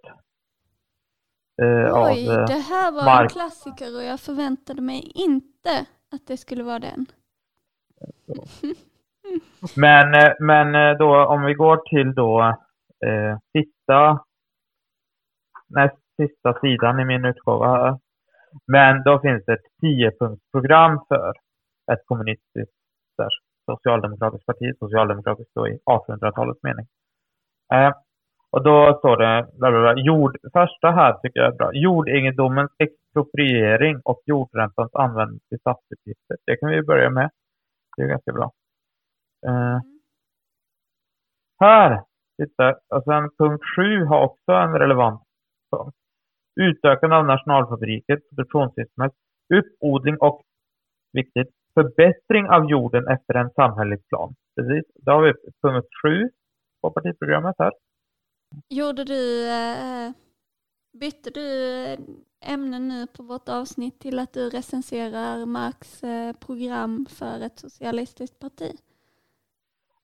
Eh, 1.63 1.93
av, 1.93 2.07
Oj, 2.07 2.29
eh, 2.29 2.47
det 2.47 2.53
här 2.69 2.93
var 2.93 3.01
en 3.01 3.05
Mark. 3.05 3.33
klassiker 3.33 3.97
och 3.97 4.03
jag 4.03 4.21
förväntade 4.21 4.83
mig 4.83 5.13
inte 5.15 5.87
att 6.13 6.27
det 6.27 6.37
skulle 6.37 6.63
vara 6.63 6.79
den. 6.79 7.07
Men, 9.77 10.15
eh, 10.15 10.33
men 10.41 10.99
då 10.99 11.27
om 11.27 11.43
vi 11.45 11.55
går 11.55 11.77
till 11.77 12.15
då 12.15 12.57
eh, 13.07 13.39
sista, 13.53 14.25
näst 15.69 15.97
sista 16.17 16.61
sidan 16.61 17.01
i 17.01 17.05
min 17.05 17.25
utgåva 17.25 17.67
här. 17.67 17.99
Men 18.67 19.03
då 19.03 19.21
finns 19.21 19.45
det 19.45 19.53
ett 19.53 19.81
tiopunktsprogram 19.81 21.01
för 21.09 21.33
ett 21.93 22.07
kommunistiskt 22.07 22.73
socialdemokratiskt 23.67 24.47
parti, 24.47 24.77
socialdemokratiskt 24.79 25.55
då 25.55 25.69
i 25.69 25.79
1800-talets 25.85 26.63
mening. 26.63 26.87
Eh, 27.75 27.93
och 28.51 28.65
då 28.65 28.99
står 28.99 29.17
det, 29.17 29.47
bla 29.59 29.71
bla 29.71 29.81
bla, 29.81 30.03
jord, 30.03 30.37
första 30.53 30.91
här 30.91 31.13
tycker 31.13 31.41
jag 31.41 31.53
är 31.53 31.57
bra, 31.57 31.71
jordegendomens 31.73 32.71
expropriering 32.79 34.01
och 34.05 34.23
jordräntans 34.27 34.95
användning 34.95 35.41
till 35.49 35.59
statsutgifter. 35.59 36.37
Det 36.47 36.57
kan 36.57 36.71
vi 36.71 36.83
börja 36.83 37.11
med. 37.11 37.31
Det 37.97 38.03
är 38.03 38.07
ganska 38.07 38.33
bra. 38.33 38.53
Eh, 39.47 39.81
här, 41.61 42.03
titta, 42.43 42.67
och 42.95 43.05
sen 43.05 43.31
punkt 43.39 43.65
7 43.77 44.05
har 44.05 44.21
också 44.29 44.53
en 44.53 44.73
relevant 44.83 45.23
punkt. 45.71 45.97
Utökande 46.61 47.17
av 47.17 47.25
nationalfabriker, 47.27 48.21
produktionssystemet, 48.29 49.13
uppodling 49.59 50.17
och, 50.17 50.43
viktigt, 51.13 51.51
förbättring 51.75 52.45
av 52.49 52.71
jorden 52.71 53.09
efter 53.09 53.35
en 53.35 53.51
samhällelig 53.51 54.09
plan. 54.09 54.35
Precis, 54.57 54.85
då 54.95 55.13
har 55.13 55.23
vi 55.23 55.33
punkt 55.63 55.89
7 56.03 56.31
på 56.83 56.91
partiprogrammet 56.91 57.57
här. 57.59 57.73
Gjorde 58.69 59.05
du, 59.05 59.49
eh, 59.49 60.11
bytte 61.01 61.31
du 61.31 61.49
eh, 61.85 61.99
ämne 62.55 62.79
nu 62.79 63.07
på 63.07 63.23
vårt 63.23 63.49
avsnitt 63.49 64.01
till 64.01 64.19
att 64.19 64.33
du 64.33 64.51
recenserar 64.51 65.47
Marx 65.47 66.05
eh, 66.05 66.33
program 66.37 67.07
för 67.11 67.47
ett 67.47 67.59
socialistiskt 67.59 68.39
parti? 68.39 68.73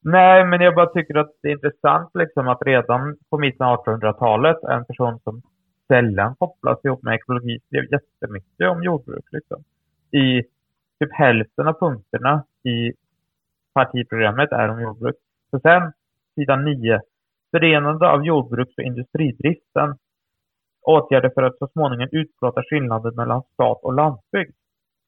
Nej, 0.00 0.44
men 0.44 0.60
jag 0.60 0.74
bara 0.74 0.86
tycker 0.86 1.14
att 1.14 1.30
det 1.42 1.48
är 1.48 1.52
intressant 1.52 2.10
liksom 2.14 2.48
att 2.48 2.62
redan 2.66 3.16
på 3.30 3.38
mitten 3.38 3.66
av 3.66 3.84
1800-talet 3.84 4.62
en 4.62 4.84
person 4.84 5.20
som 5.24 5.42
sällan 5.88 6.36
kopplas 6.36 6.84
ihop 6.84 7.02
med 7.02 7.14
ekologi 7.14 7.60
skrev 7.66 7.84
jättemycket 7.92 8.70
om 8.70 8.82
jordbruk. 8.82 9.24
Liksom. 9.30 9.64
I 10.10 10.42
typ 11.00 11.12
hälften 11.12 11.68
av 11.68 11.72
punkterna 11.72 12.44
i 12.64 12.92
partiprogrammet 13.74 14.52
är 14.52 14.68
om 14.68 14.80
jordbruk. 14.80 15.16
Så 15.50 15.60
sen, 15.60 15.92
sidan 16.34 16.64
9, 16.64 17.00
förenande 17.50 18.08
av 18.08 18.26
jordbruks 18.26 18.78
och 18.78 18.84
industridriften. 18.84 19.96
Åtgärder 20.82 21.30
för 21.34 21.42
att 21.42 21.58
så 21.58 21.68
småningom 21.72 22.08
utplåta 22.12 22.62
skillnaden 22.62 23.14
mellan 23.14 23.42
stat 23.42 23.78
och 23.82 23.94
landsbygd. 23.94 24.54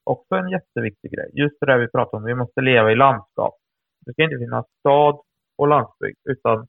Också 0.04 0.34
en 0.34 0.48
jätteviktig 0.48 1.10
grej. 1.12 1.30
Just 1.32 1.60
det 1.60 1.66
där 1.66 1.78
vi 1.78 1.88
pratar 1.88 2.18
om, 2.18 2.24
vi 2.24 2.34
måste 2.34 2.60
leva 2.60 2.92
i 2.92 2.94
landskap. 2.94 3.54
Det 4.06 4.12
ska 4.12 4.22
inte 4.22 4.38
finnas 4.38 4.66
stad 4.78 5.20
och 5.56 5.68
landsbygd 5.68 6.18
utan 6.24 6.66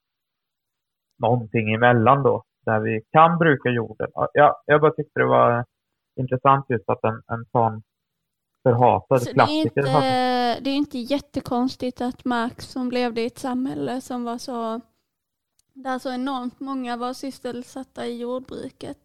någonting 1.20 1.74
emellan 1.74 2.24
då. 2.24 2.44
Där 2.66 2.80
vi 2.80 3.02
kan 3.12 3.38
bruka 3.38 3.70
jorden. 3.70 4.10
Ja, 4.34 4.62
jag 4.66 4.82
bara 4.82 4.92
tyckte 4.92 5.20
det 5.20 5.26
var 5.26 5.66
intressant 6.16 6.66
just 6.70 6.90
att 6.90 7.04
en, 7.04 7.22
en 7.28 7.46
sån 7.52 7.84
förhatad 8.64 9.22
Så 9.22 9.26
det, 9.26 9.32
är 9.32 9.34
klassiker 9.34 9.88
inte, 9.88 10.60
det 10.62 10.70
är 10.70 10.76
inte 10.76 10.98
jättekonstigt 10.98 12.02
att 12.02 12.26
Marx 12.26 12.66
som 12.66 12.92
levde 12.92 13.22
i 13.22 13.26
ett 13.26 13.40
samhälle 13.40 14.02
som 14.02 14.24
var 14.24 14.38
så 14.38 14.82
där 15.74 16.00
så 16.00 16.14
enormt 16.14 16.60
många 16.60 16.98
var 16.98 17.14
sysselsatta 17.14 18.06
i 18.06 18.22
jordbruket 18.22 18.98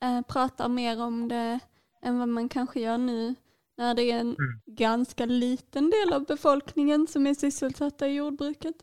eh, 0.00 0.22
pratar 0.22 0.68
mer 0.68 1.02
om 1.02 1.28
det 1.28 1.60
än 2.02 2.18
vad 2.18 2.28
man 2.28 2.48
kanske 2.48 2.80
gör 2.80 2.98
nu 2.98 3.34
när 3.76 3.94
det 3.94 4.02
är 4.02 4.18
en 4.20 4.26
Mm. 4.26 4.60
ganska 4.66 5.26
liten 5.26 5.90
del 5.90 6.12
av 6.12 6.24
befolkningen 6.26 7.06
som 7.06 7.26
är 7.26 7.34
sysselsatta 7.34 8.08
i 8.08 8.14
jordbruket. 8.14 8.74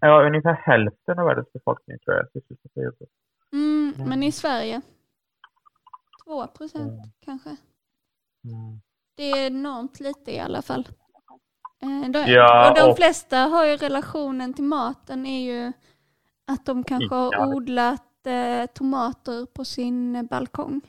Ja, 0.00 0.26
ungefär 0.26 0.52
hälften 0.54 1.18
av 1.18 1.26
världens 1.26 1.52
befolkning 1.52 1.98
tror 1.98 2.16
jag 2.16 2.26
är 2.26 2.30
sysselsatt 2.40 2.76
i 2.76 2.80
jordbruk. 2.80 3.10
Mm, 3.52 3.92
Mm. 3.96 4.08
Men 4.08 4.22
i 4.22 4.32
Sverige, 4.32 4.80
två 6.24 6.46
procent 6.46 6.82
Mm. 6.92 7.10
kanske. 7.24 7.50
Mm. 8.44 8.80
Det 9.14 9.30
är 9.30 9.46
enormt 9.46 10.00
lite 10.00 10.34
i 10.34 10.38
alla 10.40 10.62
fall. 10.62 10.88
Eh, 11.82 12.10
de, 12.10 12.18
Ja, 12.18 12.70
och 12.70 12.76
de 12.76 12.90
och- 12.90 12.96
flesta 12.96 13.36
har 13.38 13.66
ju 13.66 13.76
relationen 13.76 14.54
till 14.54 14.64
maten 14.64 15.26
är 15.26 15.40
ju 15.52 15.72
att 16.46 16.66
de 16.66 16.84
kanske 16.84 17.14
har 17.14 17.54
odlat 17.54 18.26
eh, 18.26 18.66
tomater 18.66 19.46
på 19.46 19.64
sin 19.64 20.26
balkong. 20.26 20.80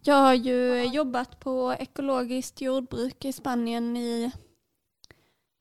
Jag 0.00 0.14
har 0.14 0.34
ju 0.34 0.84
jobbat 0.84 1.40
på 1.40 1.76
ekologiskt 1.78 2.60
jordbruk 2.60 3.24
i 3.24 3.32
Spanien 3.32 3.96
i 3.96 4.32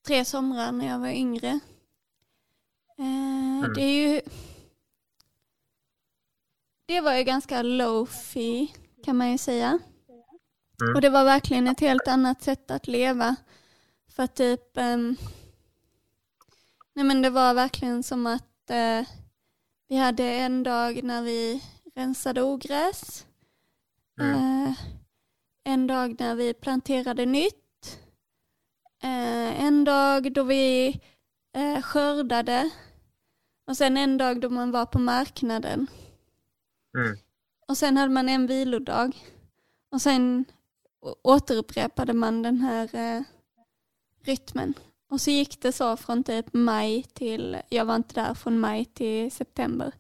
tre 0.08 0.26
somrar 0.26 0.72
när 0.72 0.88
jag 0.88 1.00
var 1.00 1.08
yngre. 1.08 1.60
Eh, 2.98 3.72
Det 3.76 3.82
är 3.82 4.14
ju 4.14 4.22
det 6.86 7.02
var 7.02 7.14
ju 7.14 7.24
ganska 7.24 7.62
low-fi 7.62 8.74
kan 9.04 9.18
man 9.18 9.32
ju 9.32 9.38
säga. 9.38 9.68
Mm. 10.82 10.96
Och 10.96 11.02
det 11.02 11.10
var 11.10 11.24
verkligen 11.24 11.68
ett 11.68 11.80
helt 11.80 12.08
annat 12.08 12.42
sätt 12.42 12.72
att 12.72 12.88
leva. 12.88 13.36
För 14.08 14.28
typ, 14.28 14.78
ehm, 14.78 15.16
nej 16.94 17.06
men 17.06 17.22
det 17.22 17.30
var 17.30 17.54
verkligen 17.54 18.04
som 18.04 18.28
att 18.28 18.70
eh, 18.70 19.08
vi 19.88 19.98
hade 19.98 20.24
en 20.24 20.64
dag 20.64 21.04
när 21.04 21.22
vi 21.22 21.64
rensade 21.96 22.42
ogräs. 22.42 23.26
Mm. 24.22 24.66
Eh, 24.66 24.74
en 25.64 25.88
dag 25.88 26.16
när 26.20 26.36
vi 26.36 26.54
planterade 26.54 27.26
nytt. 27.26 28.00
Eh, 29.04 29.64
en 29.64 29.84
dag 29.84 30.34
då 30.34 30.44
vi 30.44 30.88
eh, 31.54 31.82
skördade. 31.82 32.70
Och 33.68 33.78
sen 33.78 33.98
en 33.98 34.18
dag 34.18 34.42
då 34.42 34.50
man 34.50 34.72
var 34.72 34.86
på 34.86 35.00
marknaden. 35.00 35.88
Mm. 36.98 37.18
Och 37.68 37.78
sen 37.78 37.98
hade 37.98 38.14
man 38.14 38.30
en 38.30 38.48
vilodag. 38.48 39.16
Och 39.92 40.02
sen 40.02 40.46
återupprepade 41.24 42.14
man 42.14 42.42
den 42.42 42.58
här 42.58 42.96
eh, 42.96 43.24
rytmen. 44.24 44.74
Och 45.10 45.22
så 45.22 45.32
gick 45.32 45.62
det 45.62 45.72
så 45.72 45.98
från 45.98 46.24
typ 46.24 46.54
maj 46.54 47.04
till, 47.04 47.58
jag 47.70 47.86
var 47.86 47.96
inte 47.96 48.16
där 48.16 48.34
från 48.34 48.60
maj 48.60 48.86
till 48.86 49.32
september. 49.32 49.92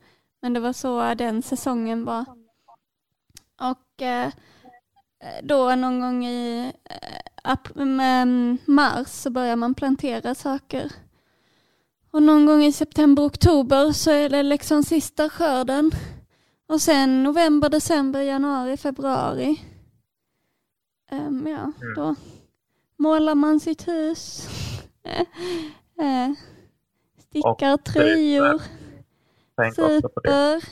Men 0.41 0.53
det 0.53 0.59
var 0.59 0.73
så 0.73 1.13
den 1.13 1.41
säsongen 1.41 2.05
var. 2.05 2.25
Och 3.61 3.77
då 5.43 5.75
någon 5.75 5.99
gång 5.99 6.25
i 6.25 6.71
eh, 7.99 8.25
mars 8.65 9.07
så 9.07 9.29
börjar 9.29 9.55
man 9.55 9.75
plantera 9.75 10.35
saker. 10.35 10.91
Och 12.11 12.23
någon 12.23 12.45
gång 12.45 12.63
i 12.63 12.71
september, 12.71 13.23
oktober 13.25 13.91
så 13.91 14.11
är 14.11 14.29
det 14.29 14.43
liksom 14.43 14.83
sista 14.83 15.29
skörden. 15.29 15.91
Och 16.67 16.81
sen 16.81 17.23
november, 17.23 17.69
december, 17.69 18.21
januari, 18.21 18.77
februari. 18.77 19.61
Ehm, 21.11 21.47
ja, 21.47 21.57
Mm. 21.57 21.93
då 21.95 22.15
målar 22.97 23.35
man 23.35 23.59
sitt 23.59 23.87
hus, 23.87 24.47
eh, 26.01 26.31
stickar 27.19 27.77
tröjor, 27.77 28.61
super. 29.75 30.63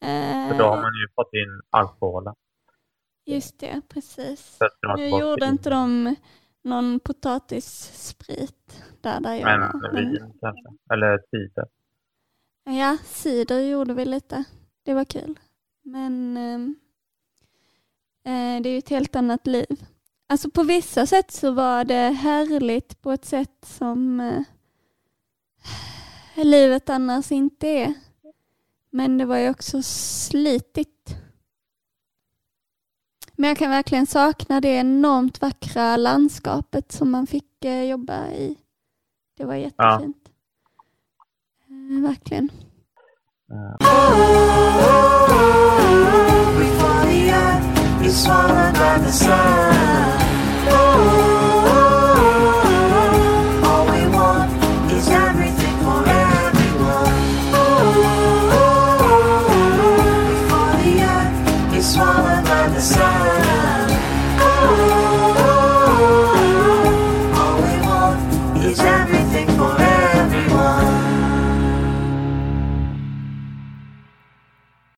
För 0.00 0.58
då 0.58 0.64
har 0.64 0.76
Eh, 0.76 0.82
man 0.82 0.92
ju 0.94 1.08
fått 1.14 1.34
in 1.34 1.60
alkoholen. 1.70 2.34
just 3.26 3.58
det, 3.58 3.80
precis. 3.88 4.58
Nu 4.96 5.08
gjorde 5.08 5.46
inte 5.46 5.70
de 5.70 6.16
någon 6.62 7.00
potatissprit 7.00 8.82
där, 9.00 9.20
där 9.20 9.34
jag 9.34 9.44
Men 9.44 9.60
var. 9.60 9.92
Men, 9.92 9.94
vin 10.12 10.32
kanske. 10.40 10.68
Eller 10.92 11.18
cider. 11.30 11.64
ja, 12.64 12.98
cider 13.04 13.60
gjorde 13.60 13.94
vi 13.94 14.04
lite. 14.04 14.44
Det 14.84 14.94
var 14.94 15.04
kul. 15.04 15.38
Men 15.82 16.36
ehm, 16.36 16.76
eh, 18.24 18.62
det 18.62 18.68
är 18.68 18.72
ju 18.72 18.78
ett 18.78 18.88
helt 18.88 19.16
annat 19.16 19.46
liv. 19.46 19.84
Alltså 20.28 20.50
på 20.50 20.62
vissa 20.62 21.06
sätt 21.06 21.30
så 21.30 21.50
var 21.52 21.84
det 21.84 21.94
härligt 22.10 23.02
på 23.02 23.12
ett 23.12 23.24
sätt 23.24 23.64
som 23.66 24.20
eh, 24.20 24.42
livet 26.44 26.90
annars 26.90 27.32
inte 27.32 27.66
är. 27.68 27.94
Men 28.92 29.18
det 29.18 29.24
var 29.24 29.36
ju 29.36 29.50
också 29.50 29.82
slitigt. 29.82 31.16
Men 33.36 33.48
jag 33.48 33.58
kan 33.58 33.70
verkligen 33.70 34.06
sakna 34.06 34.60
det 34.60 34.68
enormt 34.68 35.40
vackra 35.40 35.96
landskapet 35.96 36.92
som 36.92 37.10
man 37.10 37.26
fick 37.26 37.64
eh, 37.64 37.82
jobba 37.82 38.28
i. 38.28 38.56
Det 39.36 39.44
var 39.44 39.54
jättefint. 39.54 40.28
Eh, 41.68 42.02
verkligen. 42.02 42.50
Before 48.02 48.70